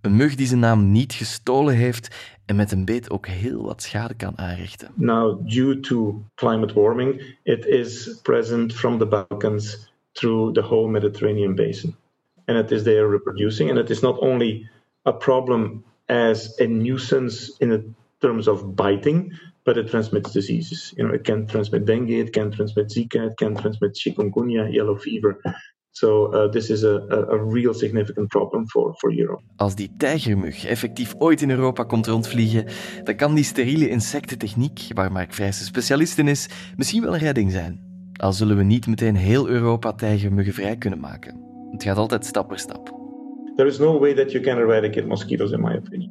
Een 0.00 0.16
mug 0.16 0.34
die 0.34 0.46
zijn 0.46 0.60
naam 0.60 0.92
niet 0.92 1.12
gestolen 1.12 1.74
heeft 1.74 2.08
en 2.46 2.56
met 2.56 2.72
een 2.72 2.84
beet 2.84 3.10
ook 3.10 3.26
heel 3.26 3.64
wat 3.64 3.82
schade 3.82 4.14
kan 4.14 4.38
aanrichten. 4.38 4.90
Now, 4.94 5.48
due 5.48 5.80
to 5.80 6.22
climate 6.34 6.74
warming, 6.74 7.36
it 7.42 7.66
is 7.66 8.18
present 8.22 8.72
from 8.72 8.98
the 8.98 9.06
Balkans 9.06 9.92
through 10.12 10.54
the 10.54 10.60
whole 10.60 10.88
Mediterranean 10.88 11.54
basin. 11.54 11.96
And 12.44 12.58
it 12.58 12.70
is 12.70 12.82
there 12.82 13.08
reproducing. 13.08 13.70
And 13.70 13.78
it 13.78 13.90
is 13.90 14.00
not 14.00 14.18
only 14.18 14.70
a 15.02 15.12
problem 15.12 15.84
as 16.12 16.54
a 16.60 16.66
nuisance 16.66 17.50
in 17.60 17.94
terms 18.20 18.46
of 18.46 18.76
biting, 18.76 19.32
but 19.64 19.76
it 19.76 19.88
transmits 19.88 20.32
diseases. 20.32 20.92
You 20.96 21.04
know, 21.04 21.14
it 21.14 21.24
can 21.24 21.46
transmit 21.46 21.84
dengue, 21.86 22.10
it 22.10 22.32
can 22.32 22.50
transmit 22.50 22.90
Zika, 22.90 23.30
it 23.30 23.36
can 23.36 23.54
transmit 23.54 23.94
chikungunya, 23.94 24.72
yellow 24.72 24.96
fever. 24.96 25.40
So 25.94 26.32
uh, 26.32 26.50
this 26.50 26.70
is 26.70 26.84
a, 26.84 26.96
a, 27.30 27.36
real 27.36 27.74
significant 27.74 28.28
problem 28.28 28.66
for, 28.66 28.94
for 28.98 29.12
Europe. 29.12 29.42
Als 29.56 29.74
die 29.74 29.92
tijgermug 29.96 30.64
effectief 30.64 31.14
ooit 31.18 31.42
in 31.42 31.50
Europa 31.50 31.84
komt 31.84 32.06
rondvliegen, 32.06 32.66
dan 33.04 33.16
kan 33.16 33.34
die 33.34 33.44
steriele 33.44 33.88
insectentechniek, 33.88 34.80
waar 34.94 35.12
Mark 35.12 35.34
Vrijsen 35.34 35.64
specialist 35.64 36.18
in 36.18 36.28
is, 36.28 36.48
misschien 36.76 37.02
wel 37.02 37.14
een 37.14 37.20
redding 37.20 37.50
zijn. 37.50 37.80
Al 38.12 38.32
zullen 38.32 38.56
we 38.56 38.62
niet 38.62 38.86
meteen 38.86 39.16
heel 39.16 39.48
Europa 39.48 39.92
tijgermuggen 39.92 40.54
vrij 40.54 40.76
kunnen 40.76 41.00
maken. 41.00 41.40
Het 41.70 41.82
gaat 41.82 41.96
altijd 41.96 42.26
stap 42.26 42.48
per 42.48 42.58
stap. 42.58 43.01
There 43.62 43.68
is 43.68 43.78
no 43.78 43.92
way 43.96 44.12
that 44.14 44.34
you 44.34 44.40
can 44.40 44.58
eradicate 44.58 45.06
mosquitoes, 45.06 45.52
in 45.52 45.60
my 45.60 45.74
opinion, 45.74 46.10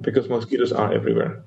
because 0.00 0.28
mosquitoes 0.28 0.72
are 0.72 0.92
everywhere. 0.92 1.44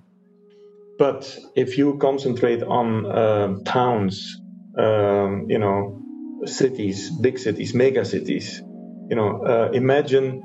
But 0.97 1.37
if 1.57 1.77
you 1.77 1.97
concentrate 1.97 2.63
on 2.63 3.05
uh, 3.05 3.55
towns, 3.65 4.39
um, 4.77 5.47
you 5.49 5.59
know, 5.59 6.01
cities, 6.45 7.11
big 7.19 7.37
cities, 7.37 7.73
mega 7.73 8.05
cities. 8.05 8.61
You 9.09 9.17
know, 9.17 9.43
uh, 9.43 9.71
imagine 9.73 10.41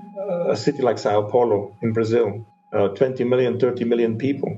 a 0.50 0.56
city 0.56 0.82
like 0.82 0.98
Sao 0.98 1.22
Paulo 1.30 1.76
in 1.82 1.92
Brazil, 1.92 2.44
uh, 2.72 2.88
20 2.88 3.22
million, 3.22 3.60
30 3.60 3.84
million 3.84 4.18
people. 4.18 4.50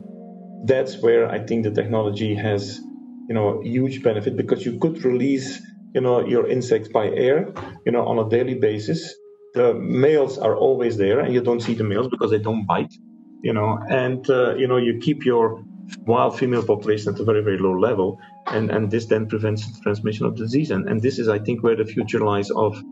That's 0.65 1.03
where 1.03 1.31
I 1.31 1.45
think 1.45 1.65
the 1.65 1.73
technology 1.73 2.35
has 2.37 2.81
you 3.29 3.35
know, 3.35 3.61
huge 3.61 4.03
benefit 4.03 4.35
because 4.35 4.65
you 4.65 4.79
could 4.79 5.05
release, 5.05 5.61
you 5.95 6.01
know, 6.01 6.27
your 6.27 6.49
insects 6.49 6.89
by 6.89 7.09
air, 7.11 7.53
you 7.85 7.93
know, 7.93 8.07
on 8.07 8.19
a 8.19 8.31
daily 8.31 8.55
basis. 8.55 9.15
The 9.55 9.75
males 9.75 10.39
are 10.39 10.57
always 10.57 10.97
there, 10.97 11.21
and 11.21 11.33
you 11.35 11.41
don't 11.41 11.61
see 11.61 11.75
the 11.75 11.85
males 11.85 12.09
because 12.09 12.31
they 12.31 12.39
don't 12.39 12.67
bite, 12.67 12.95
you 13.43 13.53
know, 13.53 13.79
and 13.89 14.29
uh, 14.31 14.55
you 14.57 14.67
know, 14.67 14.77
you 14.77 14.99
keep 14.99 15.25
your 15.25 15.65
wild 16.07 16.39
female 16.39 16.63
population 16.63 17.15
at 17.15 17.21
a 17.21 17.25
very, 17.25 17.43
very 17.43 17.59
low 17.59 17.79
level, 17.79 18.19
and 18.47 18.71
and 18.71 18.91
this 18.91 19.07
then 19.07 19.27
prevents 19.27 19.67
the 19.67 19.81
transmission 19.83 20.27
of 20.27 20.37
disease, 20.37 20.71
and 20.71 20.89
and 20.89 21.01
this 21.01 21.19
is, 21.19 21.29
I 21.29 21.39
think, 21.39 21.63
where 21.63 21.77
the 21.77 21.87
future 21.87 22.21
lies 22.21 22.51
of 22.51 22.83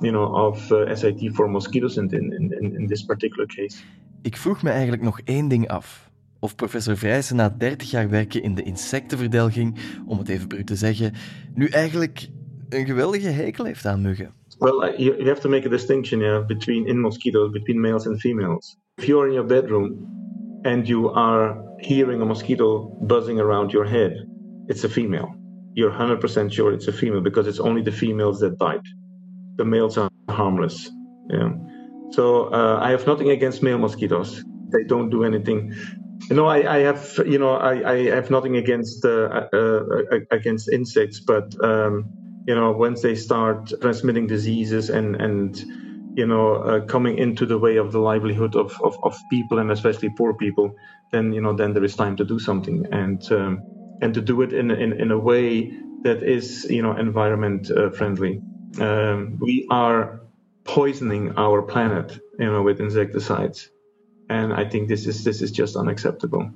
you 0.00 0.10
know, 0.12 0.24
of 0.34 0.70
uh, 0.72 0.94
SIT 0.94 1.34
for 1.34 1.48
mosquitoes 1.48 1.96
in, 1.96 2.10
in, 2.10 2.52
in, 2.52 2.74
in 2.76 2.86
this 2.86 3.04
particular 3.04 3.46
case. 3.46 3.82
Ik 4.22 4.36
vroeg 4.36 4.62
me 4.62 4.70
eigenlijk 4.70 5.02
nog 5.02 5.20
één 5.24 5.48
ding 5.48 5.68
af. 5.68 6.10
Of 6.38 6.54
professor 6.54 6.96
Vrijsen 6.96 7.36
na 7.36 7.48
30 7.58 7.90
jaar 7.90 8.08
werken 8.08 8.42
in 8.42 8.54
de 8.54 8.62
insectenverdelging, 8.62 9.78
om 10.06 10.18
het 10.18 10.28
even 10.28 10.48
bruut 10.48 10.66
te 10.66 10.76
zeggen, 10.76 11.12
nu 11.54 11.66
eigenlijk 11.66 12.28
een 12.68 12.86
geweldige 12.86 13.28
hekel 13.28 13.64
heeft 13.64 13.86
aan 13.86 14.00
muggen. 14.00 14.39
Well, 14.60 14.94
you, 14.98 15.16
you 15.18 15.28
have 15.28 15.40
to 15.40 15.48
make 15.48 15.64
a 15.64 15.70
distinction 15.70 16.20
yeah, 16.20 16.40
between 16.46 16.88
in 16.88 17.00
mosquitoes, 17.00 17.50
between 17.52 17.80
males 17.80 18.06
and 18.06 18.20
females. 18.20 18.76
If 18.98 19.08
you're 19.08 19.26
in 19.26 19.32
your 19.32 19.44
bedroom 19.44 20.62
and 20.66 20.86
you 20.86 21.08
are 21.08 21.64
hearing 21.80 22.20
a 22.20 22.26
mosquito 22.26 22.84
buzzing 23.00 23.40
around 23.40 23.72
your 23.72 23.86
head, 23.86 24.26
it's 24.68 24.84
a 24.84 24.88
female. 24.88 25.34
You're 25.72 25.90
100% 25.90 26.52
sure 26.52 26.74
it's 26.74 26.88
a 26.88 26.92
female 26.92 27.22
because 27.22 27.46
it's 27.46 27.60
only 27.60 27.80
the 27.80 27.92
females 27.92 28.40
that 28.40 28.58
bite. 28.58 28.86
The 29.56 29.64
males 29.64 29.96
are 29.96 30.10
harmless. 30.28 30.90
Yeah. 31.30 31.52
So 32.10 32.52
uh, 32.52 32.80
I 32.82 32.90
have 32.90 33.06
nothing 33.06 33.30
against 33.30 33.62
male 33.62 33.78
mosquitoes. 33.78 34.44
They 34.72 34.84
don't 34.84 35.08
do 35.08 35.24
anything. 35.24 35.74
No, 36.28 36.46
I, 36.46 36.76
I 36.76 36.78
have 36.80 37.18
you 37.24 37.38
know 37.38 37.54
I, 37.54 37.92
I 37.92 37.96
have 38.14 38.30
nothing 38.30 38.56
against 38.56 39.04
uh, 39.04 39.48
uh, 39.52 39.56
uh 39.56 40.18
against 40.30 40.68
insects, 40.70 41.18
but 41.20 41.46
um, 41.64 42.10
you 42.50 42.56
know 42.58 42.72
once 42.72 43.02
they 43.02 43.16
start 43.28 43.72
transmitting 43.82 44.26
diseases 44.28 44.90
and 44.98 45.16
and 45.26 45.52
you 46.20 46.26
know 46.32 46.46
uh, 46.70 46.80
coming 46.94 47.16
into 47.26 47.46
the 47.46 47.58
way 47.66 47.76
of 47.78 47.92
the 47.92 48.00
livelihood 48.10 48.54
of, 48.56 48.70
of, 48.88 48.94
of 49.04 49.14
people 49.30 49.58
and 49.60 49.70
especially 49.70 50.10
poor 50.10 50.34
people, 50.44 50.68
then 51.12 51.32
you 51.36 51.42
know 51.44 51.54
then 51.60 51.72
there 51.74 51.84
is 51.90 51.96
time 51.96 52.16
to 52.16 52.26
do 52.32 52.38
something 52.48 52.84
and 52.92 53.20
um, 53.32 53.64
and 54.02 54.14
to 54.14 54.22
do 54.32 54.42
it 54.42 54.52
in 54.52 54.70
in, 54.72 54.92
in 55.04 55.10
a 55.12 55.18
way 55.30 55.72
that 56.04 56.22
is 56.24 56.66
you 56.70 56.82
know 56.82 56.96
environment 56.96 57.70
uh, 57.70 57.90
friendly. 57.90 58.42
Um, 58.80 59.38
we 59.40 59.66
are 59.70 60.22
poisoning 60.66 61.34
our 61.38 61.62
planet, 61.62 62.18
you 62.38 62.46
know, 62.52 62.62
with 62.62 62.80
insecticides. 62.80 63.70
And 64.28 64.52
I 64.54 64.64
think 64.70 64.88
this 64.88 65.06
is 65.06 65.24
this 65.24 65.42
is 65.42 65.52
just 65.52 65.76
unacceptable. 65.76 66.50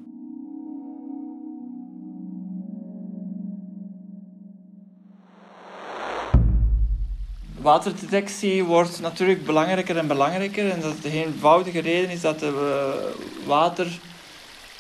Waterdetectie 7.65 8.65
wordt 8.65 9.01
natuurlijk 9.01 9.45
belangrijker 9.45 9.97
en 9.97 10.07
belangrijker. 10.07 10.71
En 10.71 10.81
dat 10.81 11.03
de 11.03 11.11
eenvoudige 11.11 11.81
reden 11.81 12.11
is 12.11 12.21
dat 12.21 12.39
de 12.39 13.15
water 13.47 13.87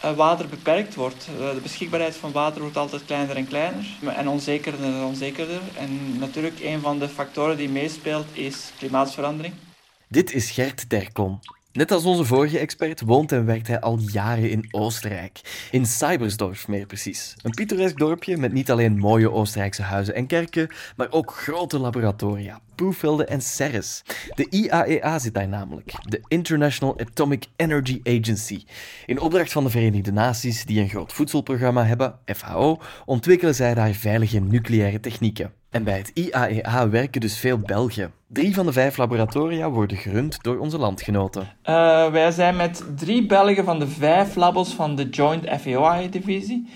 uh, 0.05 0.17
water 0.17 0.49
beperkt 0.49 0.95
wordt. 0.95 1.29
Uh, 1.41 1.51
de 1.51 1.61
beschikbaarheid 1.63 2.17
van 2.17 2.33
water 2.33 2.61
wordt 2.61 2.77
altijd 2.77 3.05
kleiner 3.05 3.37
en 3.37 3.49
kleiner 3.49 3.87
en 4.07 4.29
onzekerder 4.29 4.85
en 4.85 5.03
onzekerder. 5.03 5.61
En 5.79 6.19
natuurlijk 6.19 6.61
een 6.61 6.81
van 6.81 6.99
de 6.99 7.09
factoren 7.09 7.57
die 7.57 7.69
meespeelt 7.69 8.27
is 8.33 8.73
klimaatsverandering. 8.79 9.55
Dit 10.09 10.33
is 10.33 10.51
Gert 10.51 10.91
Derklon. 10.91 11.41
Net 11.75 11.91
als 11.91 12.05
onze 12.05 12.25
vorige 12.25 12.59
expert 12.59 13.01
woont 13.01 13.33
en 13.33 13.47
werkt 13.47 13.67
hij 13.67 13.81
al 13.81 13.99
jaren 13.99 14.51
in 14.51 14.69
Oostenrijk. 14.71 15.41
In 15.71 15.87
Cybersdorf 15.87 16.69
meer 16.69 16.87
precies. 16.87 17.35
Een 17.43 17.51
pittoresk 17.51 17.99
dorpje 17.99 18.37
met 18.37 18.53
niet 18.53 18.71
alleen 18.71 18.99
mooie 18.99 19.31
Oostenrijkse 19.31 19.83
huizen 19.83 20.15
en 20.15 20.27
kerken, 20.27 20.69
maar 20.97 21.11
ook 21.11 21.33
grote 21.33 21.79
laboratoria, 21.79 22.61
proefvelden 22.75 23.29
en 23.29 23.41
serres. 23.41 24.03
De 24.35 24.47
IAEA 24.51 25.19
zit 25.19 25.35
daar 25.35 25.49
namelijk, 25.49 25.93
de 26.09 26.23
International 26.29 26.99
Atomic 26.99 27.47
Energy 27.57 28.01
Agency. 28.03 28.65
In 29.07 29.21
opdracht 29.21 29.53
van 29.53 29.65
de 29.65 29.71
Verenigde 29.71 30.13
Naties, 30.13 30.65
die 30.65 30.81
een 30.81 30.89
groot 30.89 31.13
voedselprogramma 31.13 31.85
hebben, 31.85 32.19
FAO, 32.25 32.81
ontwikkelen 33.05 33.55
zij 33.55 33.75
daar 33.75 33.93
veilige 33.93 34.41
nucleaire 34.41 35.01
technieken. 35.01 35.53
En 35.75 35.85
bij 35.85 35.97
het 35.97 36.11
IAEA 36.15 36.89
werken 36.89 37.21
dus 37.21 37.39
veel 37.39 37.59
Belgen. 37.59 38.13
Drie 38.27 38.55
van 38.55 38.67
de 38.67 38.73
vijf 38.73 38.97
laboratoria 38.97 39.71
worden 39.71 39.97
gerund 39.97 40.43
door 40.43 40.59
onze 40.59 40.79
landgenoten. 40.79 41.43
Uh, 41.43 42.11
wij 42.11 42.31
zijn 42.31 42.57
met 42.57 42.85
drie 42.97 43.27
Belgen 43.27 43.65
van 43.65 43.79
de 43.79 43.87
vijf 43.87 44.35
labos 44.35 44.75
van 44.75 44.97
de 44.97 45.09
Joint 45.09 45.49
FAO-divisie. 45.61 46.69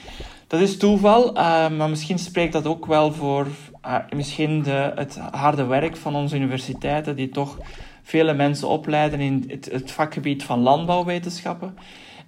Dat 0.46 0.60
is 0.60 0.76
toeval, 0.76 1.28
uh, 1.28 1.68
maar 1.70 1.88
misschien 1.88 2.18
spreekt 2.18 2.52
dat 2.52 2.66
ook 2.66 2.86
wel 2.86 3.12
voor 3.12 3.46
uh, 3.86 3.96
misschien 4.16 4.62
de, 4.62 4.92
het 4.94 5.18
harde 5.30 5.64
werk 5.64 5.96
van 5.96 6.14
onze 6.14 6.36
universiteiten, 6.36 7.16
die 7.16 7.28
toch 7.28 7.58
vele 8.02 8.34
mensen 8.34 8.68
opleiden 8.68 9.20
in 9.20 9.44
het, 9.48 9.68
het 9.72 9.90
vakgebied 9.90 10.44
van 10.44 10.60
landbouwwetenschappen. 10.60 11.76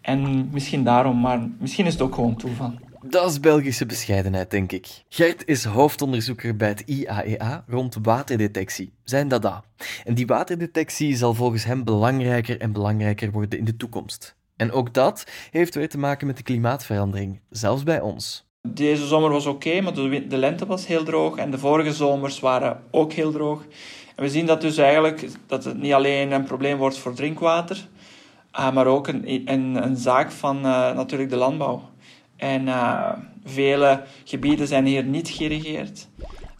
En 0.00 0.48
misschien 0.52 0.84
daarom, 0.84 1.20
maar 1.20 1.48
misschien 1.58 1.86
is 1.86 1.92
het 1.92 2.02
ook 2.02 2.14
gewoon 2.14 2.36
toeval. 2.36 2.72
Dat 3.02 3.30
is 3.30 3.40
Belgische 3.40 3.86
bescheidenheid, 3.86 4.50
denk 4.50 4.72
ik. 4.72 4.86
Gert 5.08 5.46
is 5.46 5.64
hoofdonderzoeker 5.64 6.56
bij 6.56 6.68
het 6.68 6.80
IAEA 6.80 7.64
rond 7.68 7.96
waterdetectie, 8.02 8.92
zijn 9.04 9.28
dada. 9.28 9.64
En 10.04 10.14
die 10.14 10.26
waterdetectie 10.26 11.16
zal 11.16 11.34
volgens 11.34 11.64
hem 11.64 11.84
belangrijker 11.84 12.60
en 12.60 12.72
belangrijker 12.72 13.30
worden 13.30 13.58
in 13.58 13.64
de 13.64 13.76
toekomst. 13.76 14.36
En 14.56 14.72
ook 14.72 14.94
dat 14.94 15.26
heeft 15.50 15.74
weer 15.74 15.88
te 15.88 15.98
maken 15.98 16.26
met 16.26 16.36
de 16.36 16.42
klimaatverandering, 16.42 17.40
zelfs 17.50 17.82
bij 17.82 18.00
ons. 18.00 18.48
Deze 18.68 19.06
zomer 19.06 19.30
was 19.30 19.46
oké, 19.46 19.80
maar 19.80 19.94
de 19.94 20.36
lente 20.36 20.66
was 20.66 20.86
heel 20.86 21.04
droog 21.04 21.36
en 21.36 21.50
de 21.50 21.58
vorige 21.58 21.92
zomers 21.92 22.40
waren 22.40 22.82
ook 22.90 23.12
heel 23.12 23.32
droog. 23.32 23.64
En 24.16 24.22
we 24.22 24.30
zien 24.30 24.46
dat 24.46 24.60
dus 24.60 24.76
eigenlijk 24.76 25.28
dat 25.46 25.64
het 25.64 25.80
niet 25.80 25.92
alleen 25.92 26.32
een 26.32 26.44
probleem 26.44 26.76
wordt 26.76 26.98
voor 26.98 27.14
drinkwater, 27.14 27.88
ah, 28.50 28.74
maar 28.74 28.86
ook 28.86 29.08
een, 29.08 29.50
een, 29.52 29.84
een 29.84 29.96
zaak 29.96 30.30
van 30.30 30.56
uh, 30.56 30.62
natuurlijk 30.94 31.30
de 31.30 31.36
landbouw. 31.36 31.89
En 32.40 32.66
uh, 32.66 33.12
vele 33.44 34.02
gebieden 34.24 34.66
zijn 34.66 34.86
hier 34.86 35.04
niet 35.04 35.28
geïrrigeerd. 35.28 36.08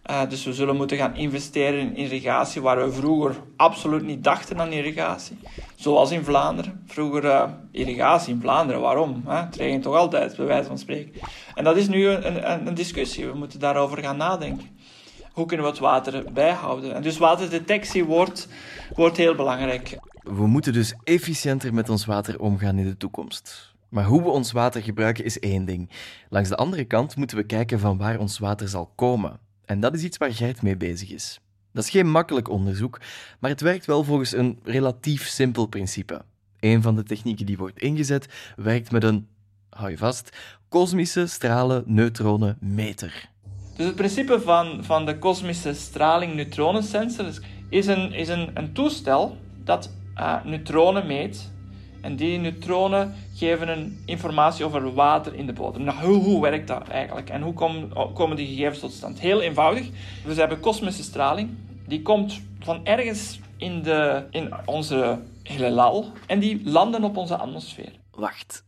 Uh, 0.09 0.29
dus 0.29 0.45
we 0.45 0.53
zullen 0.53 0.75
moeten 0.75 0.97
gaan 0.97 1.15
investeren 1.15 1.79
in 1.79 1.95
irrigatie 1.95 2.61
waar 2.61 2.85
we 2.85 2.91
vroeger 2.91 3.35
absoluut 3.55 4.03
niet 4.03 4.23
dachten 4.23 4.59
aan 4.59 4.71
irrigatie. 4.71 5.37
Zoals 5.75 6.11
in 6.11 6.23
Vlaanderen. 6.23 6.83
Vroeger 6.87 7.23
uh, 7.23 7.43
irrigatie 7.71 8.33
in 8.33 8.41
Vlaanderen, 8.41 8.81
waarom? 8.81 9.23
Hè? 9.27 9.35
Het 9.35 9.55
regent 9.55 9.83
toch 9.83 9.95
altijd, 9.95 10.35
bij 10.35 10.45
wijze 10.45 10.67
van 10.67 10.77
spreken. 10.77 11.21
En 11.55 11.63
dat 11.63 11.77
is 11.77 11.87
nu 11.87 12.07
een, 12.07 12.51
een, 12.51 12.67
een 12.67 12.73
discussie. 12.73 13.27
We 13.27 13.37
moeten 13.37 13.59
daarover 13.59 13.97
gaan 13.97 14.17
nadenken. 14.17 14.67
Hoe 15.31 15.45
kunnen 15.45 15.65
we 15.65 15.71
het 15.71 15.81
water 15.81 16.23
bijhouden? 16.33 16.95
En 16.95 17.01
dus 17.01 17.17
waterdetectie 17.17 18.05
wordt, 18.05 18.47
wordt 18.95 19.17
heel 19.17 19.35
belangrijk. 19.35 19.97
We 20.23 20.47
moeten 20.47 20.73
dus 20.73 20.95
efficiënter 21.03 21.73
met 21.73 21.89
ons 21.89 22.05
water 22.05 22.39
omgaan 22.39 22.77
in 22.77 22.85
de 22.85 22.97
toekomst. 22.97 23.70
Maar 23.91 24.05
hoe 24.05 24.21
we 24.21 24.29
ons 24.29 24.51
water 24.51 24.81
gebruiken 24.81 25.25
is 25.25 25.39
één 25.39 25.65
ding. 25.65 25.89
Langs 26.29 26.49
de 26.49 26.55
andere 26.55 26.83
kant 26.83 27.15
moeten 27.15 27.37
we 27.37 27.43
kijken 27.43 27.79
van 27.79 27.97
waar 27.97 28.19
ons 28.19 28.39
water 28.39 28.67
zal 28.67 28.91
komen. 28.95 29.39
En 29.65 29.79
dat 29.79 29.93
is 29.93 30.03
iets 30.03 30.17
waar 30.17 30.33
Gert 30.33 30.61
mee 30.61 30.77
bezig 30.77 31.09
is. 31.09 31.39
Dat 31.73 31.83
is 31.83 31.89
geen 31.89 32.11
makkelijk 32.11 32.49
onderzoek, 32.49 32.99
maar 33.39 33.49
het 33.49 33.61
werkt 33.61 33.85
wel 33.85 34.03
volgens 34.03 34.33
een 34.33 34.59
relatief 34.63 35.27
simpel 35.27 35.65
principe. 35.65 36.21
Een 36.59 36.81
van 36.81 36.95
de 36.95 37.03
technieken 37.03 37.45
die 37.45 37.57
wordt 37.57 37.79
ingezet 37.79 38.53
werkt 38.55 38.91
met 38.91 39.03
een, 39.03 39.27
hou 39.69 39.89
je 39.89 39.97
vast, 39.97 40.37
kosmische 40.69 41.27
stralen 41.27 41.83
neutronen 41.85 42.57
meter. 42.59 43.29
Dus 43.75 43.85
het 43.85 43.95
principe 43.95 44.41
van, 44.41 44.83
van 44.83 45.05
de 45.05 45.17
kosmische 45.17 45.73
straling 45.73 46.33
neutronensensor 46.33 47.25
is 47.69 47.87
een, 47.87 48.13
is 48.13 48.27
een, 48.27 48.51
een 48.53 48.73
toestel 48.73 49.37
dat 49.63 49.91
uh, 50.15 50.45
neutronen 50.45 51.07
meet 51.07 51.51
en 52.01 52.15
die 52.15 52.37
neutronen 52.37 53.13
geven 53.35 53.67
een 53.67 54.01
informatie 54.05 54.65
over 54.65 54.93
water 54.93 55.35
in 55.35 55.45
de 55.45 55.53
bodem. 55.53 55.83
Nou, 55.83 56.13
hoe, 56.13 56.41
werkt 56.41 56.67
dat 56.67 56.87
eigenlijk? 56.87 57.29
En 57.29 57.41
hoe 57.41 57.53
kom, 57.53 57.93
komen 58.13 58.37
die 58.37 58.47
gegevens 58.47 58.79
tot 58.79 58.93
stand? 58.93 59.19
Heel 59.19 59.41
eenvoudig. 59.41 59.89
We 60.25 60.33
hebben 60.33 60.59
kosmische 60.59 61.03
straling. 61.03 61.49
Die 61.87 62.01
komt 62.01 62.41
van 62.59 62.85
ergens 62.85 63.39
in, 63.57 63.83
de, 63.83 64.23
in 64.31 64.53
onze 64.65 65.19
heelal. 65.43 66.11
En 66.27 66.39
die 66.39 66.61
landen 66.63 67.03
op 67.03 67.17
onze 67.17 67.37
atmosfeer. 67.37 67.91
Wacht. 68.11 68.63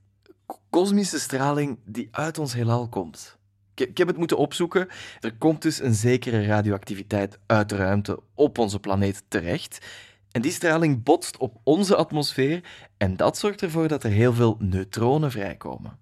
Kosmische 0.69 1.19
straling 1.19 1.79
die 1.85 2.07
uit 2.11 2.37
ons 2.37 2.53
heelal 2.53 2.87
komt. 2.87 3.37
Ik 3.75 3.97
heb 3.97 4.07
het 4.07 4.17
moeten 4.17 4.37
opzoeken. 4.37 4.87
Er 5.19 5.35
komt 5.37 5.61
dus 5.61 5.81
een 5.81 5.93
zekere 5.93 6.45
radioactiviteit 6.45 7.39
uit 7.45 7.69
de 7.69 7.75
ruimte 7.75 8.19
op 8.33 8.57
onze 8.57 8.79
planeet 8.79 9.23
terecht. 9.27 9.85
En 10.33 10.41
die 10.41 10.51
straling 10.51 11.03
botst 11.03 11.37
op 11.37 11.55
onze 11.63 11.95
atmosfeer 11.95 12.63
en 12.97 13.15
dat 13.15 13.37
zorgt 13.37 13.61
ervoor 13.61 13.87
dat 13.87 14.03
er 14.03 14.09
heel 14.09 14.33
veel 14.33 14.55
neutronen 14.59 15.31
vrijkomen. 15.31 15.99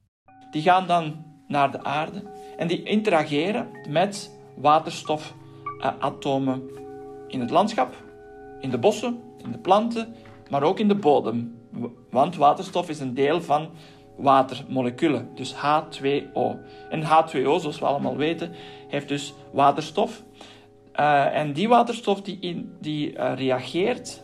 Die 0.51 0.61
gaan 0.61 0.87
dan 0.87 1.25
naar 1.47 1.71
de 1.71 1.83
aarde 1.83 2.23
en 2.57 2.67
die 2.67 2.83
interageren 2.83 3.67
met 3.89 4.31
waterstofatomen 4.55 6.61
in 7.27 7.39
het 7.39 7.49
landschap, 7.49 7.95
in 8.59 8.69
de 8.69 8.77
bossen, 8.77 9.21
in 9.43 9.51
de 9.51 9.57
planten, 9.57 10.15
maar 10.49 10.63
ook 10.63 10.79
in 10.79 10.87
de 10.87 10.95
bodem. 10.95 11.59
Want 12.09 12.35
waterstof 12.35 12.89
is 12.89 12.99
een 12.99 13.13
deel 13.13 13.41
van 13.41 13.69
watermoleculen, 14.17 15.29
dus 15.35 15.53
H2O. 15.53 16.39
En 16.89 17.03
H2O, 17.03 17.59
zoals 17.59 17.79
we 17.79 17.85
allemaal 17.85 18.17
weten, 18.17 18.51
heeft 18.87 19.07
dus 19.07 19.33
waterstof. 19.53 20.23
Uh, 20.95 21.35
en 21.35 21.53
die 21.53 21.67
waterstof 21.67 22.21
die, 22.21 22.37
in, 22.39 22.75
die 22.79 23.13
uh, 23.13 23.31
reageert 23.35 24.23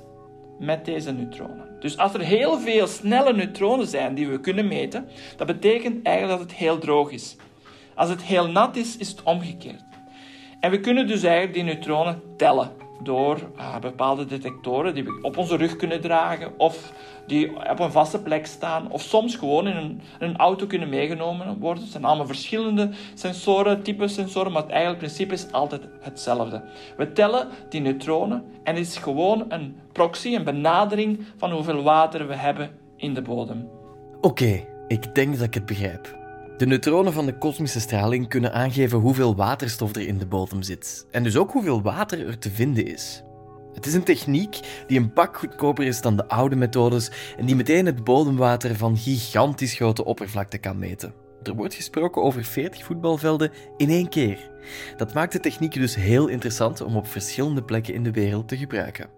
met 0.59 0.85
deze 0.85 1.11
neutronen. 1.11 1.67
Dus 1.79 1.97
als 1.97 2.13
er 2.13 2.19
heel 2.19 2.59
veel 2.59 2.87
snelle 2.87 3.33
neutronen 3.33 3.87
zijn 3.87 4.15
die 4.15 4.27
we 4.27 4.39
kunnen 4.39 4.67
meten, 4.67 5.07
dat 5.37 5.47
betekent 5.47 6.05
eigenlijk 6.05 6.39
dat 6.39 6.49
het 6.49 6.57
heel 6.57 6.77
droog 6.77 7.11
is. 7.11 7.35
Als 7.95 8.09
het 8.09 8.21
heel 8.21 8.47
nat 8.47 8.75
is, 8.75 8.97
is 8.97 9.09
het 9.09 9.23
omgekeerd. 9.23 9.83
En 10.59 10.71
we 10.71 10.79
kunnen 10.79 11.07
dus 11.07 11.23
eigenlijk 11.23 11.53
die 11.53 11.63
neutronen 11.63 12.21
tellen 12.37 12.71
door 13.03 13.39
uh, 13.57 13.79
bepaalde 13.79 14.25
detectoren 14.25 14.93
die 14.93 15.03
we 15.03 15.19
op 15.21 15.37
onze 15.37 15.55
rug 15.55 15.75
kunnen 15.75 16.01
dragen 16.01 16.59
of 16.59 16.93
die 17.27 17.69
op 17.69 17.79
een 17.79 17.91
vaste 17.91 18.21
plek 18.21 18.45
staan 18.45 18.91
of 18.91 19.01
soms 19.01 19.35
gewoon 19.35 19.67
in 19.67 19.75
een, 19.75 20.01
een 20.19 20.37
auto 20.37 20.65
kunnen 20.65 20.89
meegenomen 20.89 21.59
worden. 21.59 21.83
Het 21.83 21.91
zijn 21.91 22.05
allemaal 22.05 22.25
verschillende 22.25 22.89
sensoren, 23.13 23.83
type 23.83 24.07
sensoren, 24.07 24.51
maar 24.51 24.61
het 24.61 24.71
eigenlijk 24.71 24.99
principe 24.99 25.33
is 25.33 25.51
altijd 25.51 25.81
hetzelfde. 26.01 26.63
We 26.97 27.11
tellen 27.11 27.47
die 27.69 27.81
neutronen 27.81 28.43
en 28.63 28.75
het 28.75 28.87
is 28.87 28.97
gewoon 28.97 29.45
een 29.49 29.75
proxy, 29.91 30.35
een 30.35 30.43
benadering 30.43 31.19
van 31.37 31.51
hoeveel 31.51 31.83
water 31.83 32.27
we 32.27 32.35
hebben 32.35 32.69
in 32.95 33.13
de 33.13 33.21
bodem. 33.21 33.69
Oké, 34.21 34.65
ik 34.87 35.15
denk 35.15 35.33
dat 35.37 35.47
ik 35.47 35.53
het 35.53 35.65
begrijp. 35.65 36.15
De 36.57 36.65
neutronen 36.65 37.13
van 37.13 37.25
de 37.25 37.37
kosmische 37.37 37.79
straling 37.79 38.27
kunnen 38.27 38.53
aangeven 38.53 38.99
hoeveel 38.99 39.35
waterstof 39.35 39.95
er 39.95 40.07
in 40.07 40.17
de 40.17 40.25
bodem 40.25 40.61
zit 40.61 41.07
en 41.11 41.23
dus 41.23 41.37
ook 41.37 41.51
hoeveel 41.51 41.81
water 41.81 42.27
er 42.27 42.39
te 42.39 42.51
vinden 42.51 42.85
is. 42.85 43.23
Het 43.77 43.85
is 43.85 43.93
een 43.93 44.03
techniek 44.03 44.59
die 44.87 44.99
een 44.99 45.13
pak 45.13 45.37
goedkoper 45.37 45.85
is 45.85 46.01
dan 46.01 46.15
de 46.15 46.27
oude 46.27 46.55
methodes 46.55 47.11
en 47.37 47.45
die 47.45 47.55
meteen 47.55 47.85
het 47.85 48.03
bodemwater 48.03 48.75
van 48.75 48.97
gigantisch 48.97 49.75
grote 49.75 50.05
oppervlakte 50.05 50.57
kan 50.57 50.79
meten. 50.79 51.13
Er 51.43 51.55
wordt 51.55 51.73
gesproken 51.73 52.21
over 52.21 52.43
40 52.43 52.83
voetbalvelden 52.83 53.51
in 53.77 53.89
één 53.89 54.09
keer. 54.09 54.49
Dat 54.95 55.13
maakt 55.13 55.31
de 55.31 55.39
techniek 55.39 55.73
dus 55.73 55.95
heel 55.95 56.27
interessant 56.27 56.81
om 56.81 56.95
op 56.95 57.07
verschillende 57.07 57.63
plekken 57.63 57.93
in 57.93 58.03
de 58.03 58.11
wereld 58.11 58.47
te 58.47 58.57
gebruiken. 58.57 59.09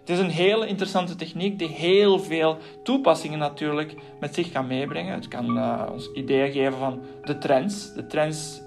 Het 0.00 0.08
is 0.08 0.18
een 0.18 0.30
hele 0.30 0.66
interessante 0.66 1.14
techniek 1.14 1.58
die 1.58 1.68
heel 1.68 2.18
veel 2.18 2.58
toepassingen 2.82 3.38
natuurlijk 3.38 3.94
met 4.20 4.34
zich 4.34 4.52
kan 4.52 4.66
meebrengen. 4.66 5.14
Het 5.14 5.28
kan 5.28 5.56
uh, 5.56 5.88
ons 5.92 6.10
ideeën 6.12 6.52
geven 6.52 6.78
van 6.78 7.00
de 7.22 7.38
trends, 7.38 7.94
de 7.94 8.06
trends 8.06 8.60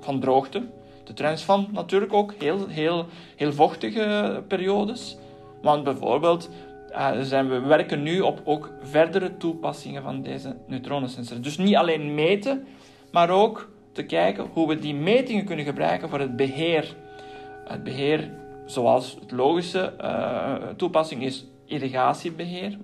van 0.00 0.20
droogte, 0.20 0.68
de 1.08 1.14
trends 1.14 1.42
van 1.42 1.68
natuurlijk 1.72 2.12
ook 2.12 2.34
heel, 2.38 2.66
heel, 2.68 3.06
heel 3.36 3.52
vochtige 3.52 4.42
periodes. 4.48 5.16
Want 5.62 5.84
bijvoorbeeld 5.84 6.50
uh, 6.90 7.10
zijn 7.20 7.48
we 7.48 7.60
werken 7.60 8.02
nu 8.02 8.20
op 8.20 8.40
ook 8.44 8.72
verdere 8.82 9.36
toepassingen 9.36 10.02
van 10.02 10.22
deze 10.22 10.56
neutronensensor. 10.66 11.40
Dus 11.40 11.58
niet 11.58 11.76
alleen 11.76 12.14
meten, 12.14 12.66
maar 13.12 13.30
ook 13.30 13.70
te 13.92 14.02
kijken 14.02 14.46
hoe 14.52 14.68
we 14.68 14.78
die 14.78 14.94
metingen 14.94 15.44
kunnen 15.44 15.64
gebruiken 15.64 16.08
voor 16.08 16.20
het 16.20 16.36
beheer. 16.36 16.94
Het 17.64 17.84
beheer 17.84 18.30
zoals 18.66 19.16
het 19.20 19.30
logische 19.30 19.92
uh, 20.00 20.54
toepassing 20.76 21.22
is 21.22 21.46
irrigatiebeheer, 21.64 22.78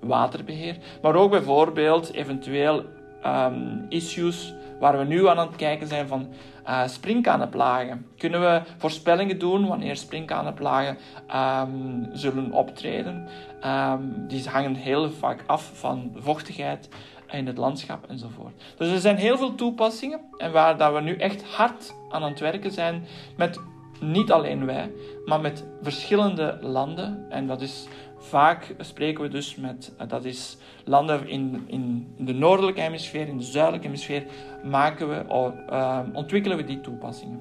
waterbeheer, 0.00 0.76
maar 1.02 1.14
ook 1.14 1.30
bijvoorbeeld 1.30 2.12
eventueel 2.12 2.84
um, 3.26 3.86
issues 3.88 4.54
waar 4.78 4.98
we 4.98 5.04
nu 5.04 5.28
aan 5.28 5.38
het 5.38 5.56
kijken 5.56 5.86
zijn 5.86 6.08
van 6.08 6.28
uh, 6.66 6.86
springkanenplagen. 6.86 8.06
Kunnen 8.18 8.40
we 8.40 8.62
voorspellingen 8.76 9.38
doen 9.38 9.66
wanneer 9.66 9.96
springkanenplagen 9.96 10.98
um, 11.34 12.08
zullen 12.12 12.52
optreden? 12.52 13.28
Um, 13.66 14.24
die 14.28 14.48
hangen 14.48 14.74
heel 14.74 15.10
vaak 15.10 15.44
af 15.46 15.70
van 15.74 16.12
vochtigheid 16.16 16.88
in 17.30 17.46
het 17.46 17.58
landschap 17.58 18.04
enzovoort. 18.08 18.52
Dus 18.76 18.88
er 18.88 19.00
zijn 19.00 19.16
heel 19.16 19.36
veel 19.36 19.54
toepassingen 19.54 20.20
en 20.36 20.52
waar 20.52 20.76
dat 20.76 20.92
we 20.92 21.00
nu 21.00 21.16
echt 21.16 21.44
hard 21.44 21.94
aan 22.10 22.22
het 22.22 22.40
werken 22.40 22.70
zijn 22.70 23.04
met 23.36 23.60
niet 24.00 24.32
alleen 24.32 24.66
wij, 24.66 24.90
maar 25.24 25.40
met 25.40 25.64
verschillende 25.82 26.58
landen. 26.60 27.26
En 27.30 27.46
dat 27.46 27.60
is 27.60 27.86
vaak 28.22 28.74
spreken 28.78 29.22
we 29.22 29.28
dus 29.28 29.56
met, 29.56 29.92
eh, 29.98 30.08
dat 30.08 30.24
is 30.24 30.56
landen 30.84 31.28
in, 31.28 31.64
in, 31.66 32.14
de 32.18 32.32
noordelijke 32.32 32.80
hemisfeer, 32.80 33.28
in 33.28 33.38
de 33.38 33.44
zuidelijke 33.44 33.86
hemisfeer, 33.86 34.24
maken 34.64 35.08
we, 35.08 35.24
uh, 35.70 35.98
ontwikkelen 36.12 36.56
we 36.56 36.64
die 36.64 36.80
toepassingen. 36.80 37.40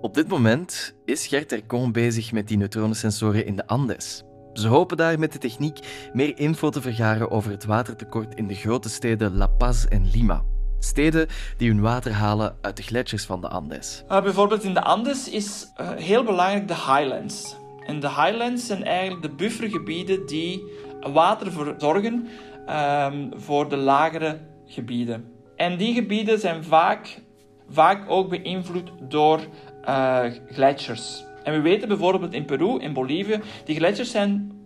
Op 0.00 0.14
dit 0.14 0.28
moment 0.28 0.94
is 1.04 1.26
Gert 1.26 1.52
Ercon 1.52 1.92
bezig 1.92 2.32
met 2.32 2.48
die 2.48 2.56
neutronensensoren 2.56 3.46
in 3.46 3.56
de 3.56 3.66
Andes. 3.66 4.22
Ze 4.52 4.68
hopen 4.68 4.96
daar 4.96 5.18
met 5.18 5.32
de 5.32 5.38
techniek 5.38 5.78
meer 6.12 6.38
info 6.38 6.70
te 6.70 6.80
vergaren 6.80 7.30
over 7.30 7.50
het 7.50 7.64
watertekort 7.64 8.34
in 8.34 8.46
de 8.46 8.54
grote 8.54 8.88
steden 8.88 9.36
La 9.36 9.46
Paz 9.46 9.84
en 9.84 10.10
Lima. 10.10 10.44
Steden 10.78 11.26
die 11.56 11.68
hun 11.68 11.80
water 11.80 12.12
halen 12.12 12.56
uit 12.60 12.76
de 12.76 12.82
gletsjers 12.82 13.24
van 13.24 13.40
de 13.40 13.48
Andes. 13.48 14.02
Uh, 14.10 14.22
bijvoorbeeld 14.22 14.64
in 14.64 14.74
de 14.74 14.82
Andes 14.82 15.30
is 15.30 15.66
uh, 15.80 15.90
heel 15.90 16.24
belangrijk 16.24 16.68
de 16.68 16.74
highlands. 16.74 17.56
De 17.98 18.08
highlands 18.08 18.66
zijn 18.66 18.84
eigenlijk 18.84 19.22
de 19.22 19.30
buffergebieden 19.30 20.26
die 20.26 20.64
water 21.12 21.52
verzorgen 21.52 22.28
um, 22.68 23.30
voor 23.36 23.68
de 23.68 23.76
lagere 23.76 24.38
gebieden. 24.66 25.32
En 25.56 25.76
die 25.76 25.94
gebieden 25.94 26.38
zijn 26.38 26.64
vaak, 26.64 27.20
vaak 27.68 28.10
ook 28.10 28.28
beïnvloed 28.28 28.90
door 29.08 29.40
uh, 29.88 30.24
gletsjers. 30.46 31.24
En 31.42 31.52
we 31.52 31.60
weten 31.60 31.88
bijvoorbeeld 31.88 32.32
in 32.32 32.44
Peru, 32.44 32.78
in 32.78 32.92
Bolivie, 32.92 33.40
die 33.64 33.76
gletsjers 33.76 34.10
zijn 34.10 34.60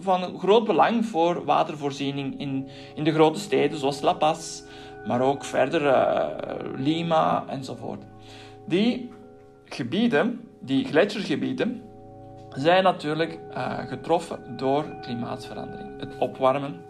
van 0.00 0.38
groot 0.38 0.64
belang 0.64 1.06
voor 1.06 1.44
watervoorziening 1.44 2.40
in, 2.40 2.68
in 2.94 3.04
de 3.04 3.12
grote 3.12 3.38
steden 3.38 3.78
zoals 3.78 4.00
La 4.00 4.12
Paz, 4.12 4.62
maar 5.06 5.20
ook 5.20 5.44
verder 5.44 5.82
uh, 5.82 6.26
Lima 6.76 7.44
enzovoort. 7.48 8.02
Die 8.66 9.10
gebieden, 9.64 10.40
die 10.60 10.84
gletsjergebieden, 10.84 11.82
zijn 12.54 12.82
natuurlijk 12.82 13.38
uh, 13.54 13.78
getroffen 13.78 14.56
door 14.56 14.84
klimaatverandering. 15.02 16.00
Het 16.00 16.18
opwarmen, 16.18 16.80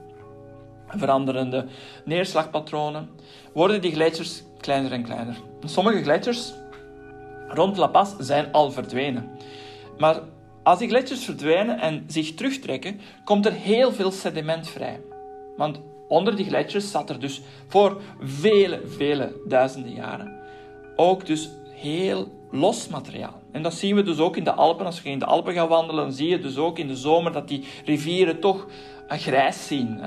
veranderende 0.87 1.67
neerslagpatronen, 2.05 3.11
worden 3.53 3.81
die 3.81 3.93
gletsjers 3.93 4.43
kleiner 4.61 4.93
en 4.93 5.03
kleiner. 5.03 5.37
Sommige 5.65 6.03
gletsjers 6.03 6.53
rond 7.49 7.77
La 7.77 7.87
Paz 7.87 8.15
zijn 8.19 8.53
al 8.53 8.71
verdwenen. 8.71 9.31
Maar 9.99 10.21
als 10.63 10.79
die 10.79 10.89
gletsjers 10.89 11.25
verdwijnen 11.25 11.81
en 11.81 12.05
zich 12.07 12.35
terugtrekken, 12.35 13.01
komt 13.25 13.47
er 13.47 13.53
heel 13.53 13.93
veel 13.93 14.11
sediment 14.11 14.69
vrij. 14.69 15.01
Want 15.57 15.81
onder 16.09 16.37
die 16.37 16.47
gletsjers 16.47 16.91
zat 16.91 17.11
er 17.11 17.21
dus 17.21 17.43
voor 17.67 18.01
vele, 18.21 18.81
vele 18.87 19.33
duizenden 19.47 19.93
jaren 19.93 20.41
ook 21.01 21.27
dus 21.27 21.51
heel 21.69 22.40
los 22.51 22.89
materiaal. 22.89 23.41
En 23.53 23.63
dat 23.63 23.75
zien 23.75 23.95
we 23.95 24.03
dus 24.03 24.19
ook 24.19 24.37
in 24.37 24.45
de 24.45 24.53
Alpen. 24.53 24.87
Als 24.87 25.03
je 25.03 25.09
in 25.09 25.19
de 25.19 25.25
Alpen 25.25 25.55
gaat 25.55 25.69
wandelen, 25.69 26.13
zie 26.13 26.29
je 26.29 26.39
dus 26.39 26.57
ook 26.57 26.79
in 26.79 26.87
de 26.87 26.97
zomer 26.97 27.33
dat 27.33 27.49
die 27.49 27.65
rivieren 27.85 28.41
toch 28.41 28.67
grijs 29.09 29.67
zien. 29.67 30.01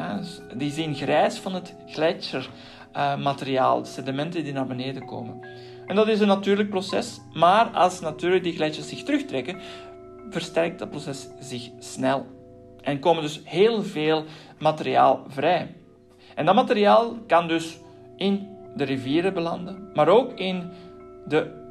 Die 0.55 0.71
zien 0.71 0.95
grijs 0.95 1.37
van 1.37 1.53
het 1.53 1.75
gletsjermateriaal, 1.87 3.81
de 3.81 3.89
sedimenten 3.89 4.43
die 4.43 4.53
naar 4.53 4.67
beneden 4.67 5.05
komen. 5.05 5.47
En 5.87 5.95
dat 5.95 6.07
is 6.07 6.19
een 6.19 6.27
natuurlijk 6.27 6.69
proces, 6.69 7.21
maar 7.33 7.65
als 7.65 7.99
natuurlijk 7.99 8.43
die 8.43 8.53
gletsjers 8.53 8.87
zich 8.87 9.03
terugtrekken, 9.03 9.59
versterkt 10.29 10.79
dat 10.79 10.89
proces 10.89 11.27
zich 11.39 11.69
snel. 11.79 12.25
En 12.81 12.99
komen 12.99 13.23
dus 13.23 13.41
heel 13.43 13.83
veel 13.83 14.23
materiaal 14.59 15.23
vrij. 15.27 15.75
En 16.35 16.45
dat 16.45 16.55
materiaal 16.55 17.17
kan 17.27 17.47
dus 17.47 17.79
in 18.15 18.47
de 18.75 18.83
rivieren 18.83 19.33
belanden, 19.33 19.89
maar 19.93 20.07
ook 20.07 20.39
in 20.39 20.71
de 21.27 21.61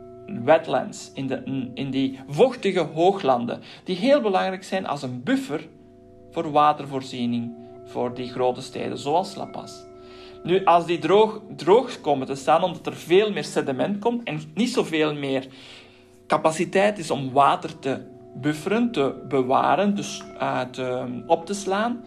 wetlands, 0.45 1.11
in, 1.15 1.27
de, 1.27 1.71
in 1.75 1.91
die 1.91 2.19
vochtige 2.29 2.81
hooglanden, 2.81 3.61
die 3.85 3.97
heel 3.97 4.21
belangrijk 4.21 4.65
zijn 4.65 4.87
als 4.87 5.03
een 5.03 5.23
buffer 5.23 5.69
voor 6.31 6.51
watervoorziening 6.51 7.53
voor 7.85 8.15
die 8.15 8.31
grote 8.31 8.63
steden 8.63 8.99
zoals 8.99 9.35
La 9.35 9.45
Paz. 9.45 9.73
Nu, 10.43 10.65
als 10.65 10.87
die 10.87 10.99
droog, 10.99 11.41
droog 11.57 12.01
komen 12.01 12.27
te 12.27 12.35
staan, 12.35 12.63
omdat 12.63 12.87
er 12.87 12.97
veel 12.97 13.33
meer 13.33 13.45
sediment 13.45 13.99
komt 13.99 14.23
en 14.23 14.41
niet 14.55 14.73
zoveel 14.73 15.15
meer 15.15 15.47
capaciteit 16.27 16.99
is 16.99 17.11
om 17.11 17.33
water 17.33 17.79
te 17.79 18.01
bufferen, 18.35 18.93
te 18.93 19.25
bewaren, 19.29 19.95
dus 19.95 20.23
uh, 20.35 20.61
te, 20.61 21.05
op 21.27 21.47
te 21.47 21.55
slaan, 21.55 22.05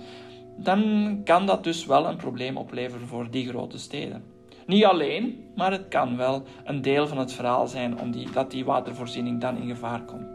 dan 0.57 1.21
kan 1.23 1.45
dat 1.45 1.63
dus 1.63 1.85
wel 1.85 2.07
een 2.07 2.17
probleem 2.17 2.57
opleveren 2.57 3.07
voor 3.07 3.27
die 3.29 3.47
grote 3.47 3.77
steden. 3.77 4.34
Niet 4.65 4.86
alleen, 4.86 5.51
maar 5.56 5.71
het 5.71 5.88
kan 5.88 6.17
wel 6.17 6.43
een 6.63 6.82
deel 6.82 7.08
van 7.08 7.17
het 7.17 7.34
verhaal 7.34 7.67
zijn 7.67 7.99
om 7.99 8.12
die, 8.12 8.32
dat 8.32 8.51
die 8.51 8.65
watervoorziening 8.65 9.41
dan 9.41 9.58
in 9.58 9.67
gevaar 9.67 10.01
komt. 10.01 10.28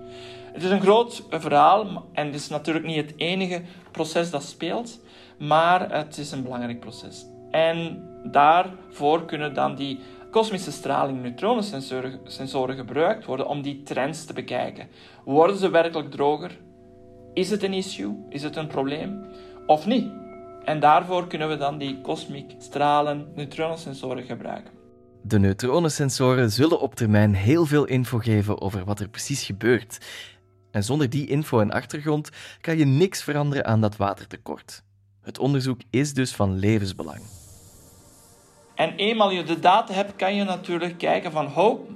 Het 0.52 0.62
is 0.62 0.70
een 0.70 0.80
groot 0.80 1.24
verhaal 1.30 2.06
en 2.12 2.26
het 2.26 2.34
is 2.34 2.48
natuurlijk 2.48 2.86
niet 2.86 2.96
het 2.96 3.12
enige 3.16 3.62
proces 3.90 4.30
dat 4.30 4.42
speelt, 4.42 5.00
maar 5.38 5.92
het 5.92 6.18
is 6.18 6.32
een 6.32 6.42
belangrijk 6.42 6.80
proces. 6.80 7.26
En 7.50 8.08
daarvoor 8.24 9.24
kunnen 9.24 9.54
dan 9.54 9.74
die 9.74 9.98
kosmische 10.30 10.72
straling 10.72 11.22
neutronensensoren 11.22 12.76
gebruikt 12.76 13.24
worden 13.24 13.48
om 13.48 13.62
die 13.62 13.82
trends 13.82 14.24
te 14.24 14.32
bekijken. 14.32 14.88
Worden 15.24 15.56
ze 15.56 15.70
werkelijk 15.70 16.10
droger? 16.10 16.58
Is 17.34 17.50
het 17.50 17.62
een 17.62 17.72
issue? 17.72 18.26
Is 18.28 18.42
het 18.42 18.56
een 18.56 18.66
probleem? 18.66 19.24
Of 19.66 19.86
niet? 19.86 20.12
En 20.70 20.80
daarvoor 20.80 21.26
kunnen 21.26 21.48
we 21.48 21.56
dan 21.56 21.78
die 21.78 22.00
kosmiek 22.00 22.54
stralen 22.58 23.32
neutronensensoren 23.34 24.24
gebruiken. 24.24 24.72
De 25.22 25.38
neutronensensoren 25.38 26.50
zullen 26.50 26.80
op 26.80 26.94
termijn 26.94 27.34
heel 27.34 27.66
veel 27.66 27.84
info 27.84 28.18
geven 28.18 28.60
over 28.60 28.84
wat 28.84 29.00
er 29.00 29.08
precies 29.08 29.44
gebeurt. 29.44 29.98
En 30.70 30.84
zonder 30.84 31.10
die 31.10 31.26
info 31.26 31.60
en 31.60 31.70
achtergrond 31.70 32.30
kan 32.60 32.78
je 32.78 32.84
niks 32.84 33.22
veranderen 33.22 33.66
aan 33.66 33.80
dat 33.80 33.96
watertekort. 33.96 34.82
Het 35.22 35.38
onderzoek 35.38 35.80
is 35.90 36.14
dus 36.14 36.34
van 36.34 36.58
levensbelang. 36.58 37.20
En 38.74 38.94
eenmaal 38.94 39.30
je 39.30 39.42
de 39.42 39.58
data 39.60 39.92
hebt, 39.94 40.16
kan 40.16 40.34
je 40.34 40.44
natuurlijk 40.44 40.98
kijken 40.98 41.32
van, 41.32 41.46
ho, 41.46 41.86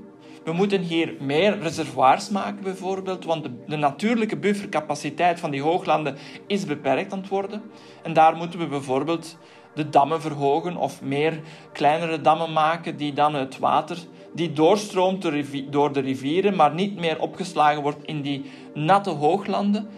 we 0.45 0.53
moeten 0.53 0.81
hier 0.81 1.15
meer 1.21 1.59
reservoirs 1.59 2.29
maken 2.29 2.63
bijvoorbeeld, 2.63 3.25
want 3.25 3.49
de, 3.67 3.77
natuurlijke 3.77 4.37
buffercapaciteit 4.37 5.41
van 5.41 5.51
die 5.51 5.63
hooglanden 5.63 6.17
is 6.47 6.65
beperkt 6.65 7.13
aan 7.13 7.19
het 7.19 7.29
worden. 7.29 7.63
En 8.03 8.13
daar 8.13 8.37
moeten 8.37 8.59
we 8.59 8.67
bijvoorbeeld 8.67 9.39
de 9.75 9.89
dammen 9.89 10.21
verhogen 10.21 10.77
of 10.77 11.03
meer 11.03 11.41
kleinere 11.73 12.21
dammen 12.21 12.53
maken 12.53 12.97
die 12.97 13.13
dan 13.13 13.35
het 13.35 13.59
water 13.59 13.99
die 14.33 14.53
doorstroomt 14.53 15.23
door 15.71 15.93
de 15.93 16.01
rivieren, 16.01 16.57
maar 16.57 16.75
niet 16.75 16.97
meer 16.97 17.21
opgeslagen 17.21 17.83
wordt 17.83 18.05
in 18.05 18.23
die 18.23 18.51
natte 18.75 19.11
hooglanden, 19.11 19.89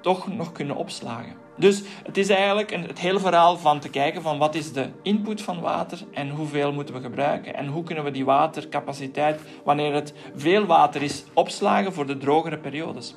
toch 0.00 0.36
nog 0.36 0.52
kunnen 0.52 0.76
opslagen. 0.76 1.45
Dus 1.56 1.82
het 2.02 2.16
is 2.16 2.28
eigenlijk 2.28 2.70
het 2.70 2.98
hele 2.98 3.20
verhaal 3.20 3.56
van 3.56 3.80
te 3.80 3.88
kijken 3.88 4.22
van 4.22 4.38
wat 4.38 4.54
is 4.54 4.72
de 4.72 4.88
input 5.02 5.42
van 5.42 5.60
water 5.60 5.98
en 6.12 6.30
hoeveel 6.30 6.72
moeten 6.72 6.94
we 6.94 7.00
gebruiken 7.00 7.54
en 7.54 7.66
hoe 7.66 7.82
kunnen 7.82 8.04
we 8.04 8.10
die 8.10 8.24
watercapaciteit, 8.24 9.40
wanneer 9.64 9.92
het 9.92 10.14
veel 10.34 10.64
water 10.64 11.02
is, 11.02 11.24
opslagen 11.34 11.92
voor 11.92 12.06
de 12.06 12.16
drogere 12.16 12.58
periodes. 12.58 13.14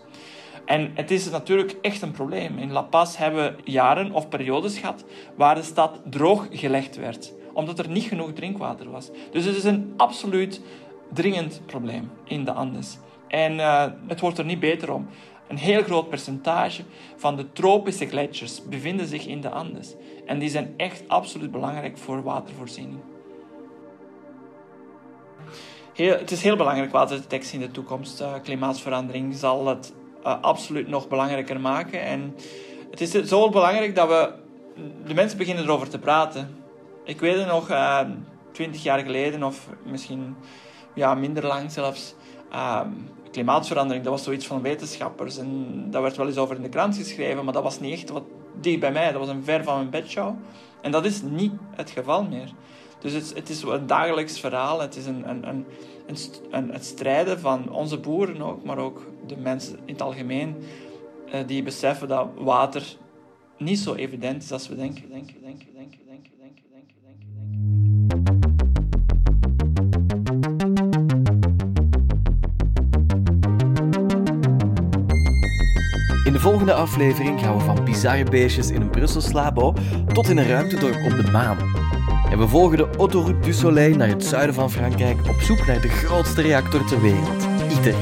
En 0.66 0.92
het 0.94 1.12
is 1.12 1.30
natuurlijk 1.30 1.76
echt 1.82 2.02
een 2.02 2.12
probleem. 2.12 2.58
In 2.58 2.72
La 2.72 2.82
Paz 2.82 3.18
hebben 3.18 3.56
we 3.56 3.72
jaren 3.72 4.12
of 4.12 4.30
periodes 4.30 4.78
gehad 4.78 5.06
waar 5.36 5.56
de 5.56 5.64
stad 5.64 6.02
droog 6.06 6.48
gelegd 6.52 6.96
werd, 6.96 7.34
omdat 7.54 7.80
er 7.80 7.90
niet 7.90 8.04
genoeg 8.04 8.34
drinkwater 8.34 8.92
was. 8.92 9.10
Dus 9.32 9.46
het 9.46 9.56
is 9.56 9.64
een 9.64 9.94
absoluut 9.98 10.62
dringend 11.14 11.62
probleem 11.66 12.12
in 12.24 12.46
de 12.46 12.52
Andes. 12.52 12.98
En 13.28 13.54
uh, 13.54 13.86
het 14.08 14.20
wordt 14.20 14.38
er 14.38 14.46
niet 14.46 14.60
beter 14.60 14.94
om. 14.94 15.08
Een 15.50 15.58
heel 15.58 15.84
groot 15.84 16.10
percentage 16.10 16.84
van 17.16 17.36
de 17.36 17.52
tropische 17.52 18.06
gletsjers 18.06 18.64
bevinden 18.64 19.08
zich 19.08 19.26
in 19.26 19.42
de 19.42 19.50
Andes. 19.50 19.96
En 20.26 20.40
die 20.40 20.50
zijn 20.50 20.74
echt 20.78 21.04
absoluut 21.08 21.52
belangrijk 21.52 21.98
voor 21.98 22.24
watervoorziening. 22.24 23.00
Het 25.94 26.32
is 26.32 26.42
heel 26.42 26.56
belangrijk 26.56 26.92
waterdetectie 26.92 27.60
in 27.60 27.66
de 27.66 27.72
toekomst. 27.72 28.22
Uh, 28.22 28.34
klimaatverandering 28.44 29.36
zal 29.36 29.68
het 29.68 29.94
uh, 30.26 30.42
absoluut 30.42 30.88
nog 30.88 31.08
belangrijker 31.08 31.60
maken. 31.60 32.02
En 32.02 32.36
het 32.92 33.02
is 33.02 33.12
zo 33.12 33.50
belangrijk 33.50 33.96
dat 33.96 34.08
we 34.08 34.34
de 35.06 35.14
mensen 35.14 35.38
beginnen 35.38 35.64
erover 35.64 35.90
te 35.90 36.00
praten. 36.00 36.58
Ik 37.04 37.20
weet 37.20 37.38
het 37.38 37.48
nog, 37.48 37.70
uh, 37.70 38.00
twintig 38.52 38.84
jaar 38.84 39.00
geleden 39.00 39.44
of 39.44 39.70
misschien 39.86 40.36
ja, 40.94 41.16
minder 41.16 41.46
lang 41.46 41.72
zelfs. 41.72 42.16
Klimaatverandering, 43.32 44.04
dat 44.04 44.14
was 44.14 44.24
zoiets 44.24 44.48
van 44.48 44.62
wetenschappers. 44.62 45.38
En 45.38 45.84
dat 45.92 46.02
werd 46.02 46.18
wel 46.18 46.28
eens 46.28 46.38
over 46.38 46.56
in 46.56 46.62
de 46.62 46.70
krant 46.70 46.98
geschreven, 46.98 47.44
maar 47.44 47.54
dat 47.54 47.64
was 47.64 47.80
niet 47.80 47.94
echt 47.94 48.10
wat 48.10 48.24
dicht 48.62 48.80
bij 48.80 48.92
mij. 48.92 49.12
Dat 49.12 49.22
was 49.22 49.30
een 49.30 49.44
ver 49.44 49.64
van 49.64 49.76
mijn 49.76 49.90
bedshow. 49.90 50.36
En 50.82 50.92
dat 50.92 51.06
is 51.06 51.22
niet 51.22 51.54
het 51.76 51.90
geval 51.90 52.24
meer. 52.24 52.52
Dus 53.00 53.14
het, 53.14 53.34
het 53.36 53.50
is 53.50 53.62
een 53.62 53.88
dagelijks 53.88 54.40
verhaal. 54.40 54.82
Het 54.82 54.96
is 54.96 55.06
een, 55.06 55.30
een, 55.30 55.48
een, 55.48 55.66
een, 56.52 56.72
het 56.72 56.86
strijden 56.86 57.40
van 57.40 57.72
onze 57.72 57.98
boeren 57.98 58.42
ook, 58.42 58.64
maar 58.64 58.78
ook 58.78 59.08
de 59.28 59.38
mensen 59.38 59.80
in 59.86 59.94
het 59.94 60.02
algemeen, 60.02 60.56
uh, 61.34 61.40
die 61.46 61.64
beseffen 61.64 62.08
dat 62.08 62.28
water 62.38 62.98
niet 63.58 63.80
zo 63.80 63.94
evident 63.94 64.44
is 64.44 64.52
als 64.52 64.68
we 64.68 64.76
denken, 64.76 65.10
denken, 65.10 65.36
denken, 65.42 65.68
denken, 65.74 66.00
denken, 66.06 66.32
de 76.40 76.46
volgende 76.46 76.74
aflevering 76.74 77.40
gaan 77.40 77.58
we 77.58 77.64
van 77.64 77.84
bizarre 77.84 78.24
beestjes 78.24 78.70
in 78.70 78.82
een 78.82 78.90
Brussels 78.90 79.32
labo 79.32 79.74
tot 80.14 80.30
in 80.30 80.38
een 80.38 80.48
ruimtedorp 80.48 81.04
op 81.06 81.26
de 81.26 81.32
maan. 81.32 81.58
En 82.30 82.38
we 82.38 82.48
volgen 82.48 82.78
de 82.78 82.90
Autoroute 82.98 83.40
du 83.40 83.54
Soleil 83.54 83.96
naar 83.96 84.08
het 84.08 84.24
zuiden 84.24 84.56
van 84.56 84.72
Frankrijk 84.72 85.18
op 85.28 85.42
zoek 85.42 85.68
naar 85.68 85.82
de 85.82 85.90
grootste 85.90 86.42
reactor 86.42 86.86
ter 86.86 87.02
wereld, 87.02 87.48
ITER. 87.70 87.96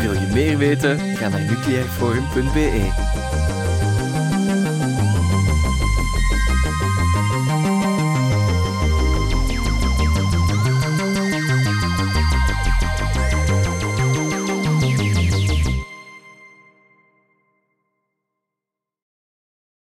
Wil 0.00 0.12
je 0.12 0.30
meer 0.32 0.58
weten? 0.58 0.98
Ga 0.98 1.28
naar 1.28 1.40
nucleairforum.be. 1.40 3.17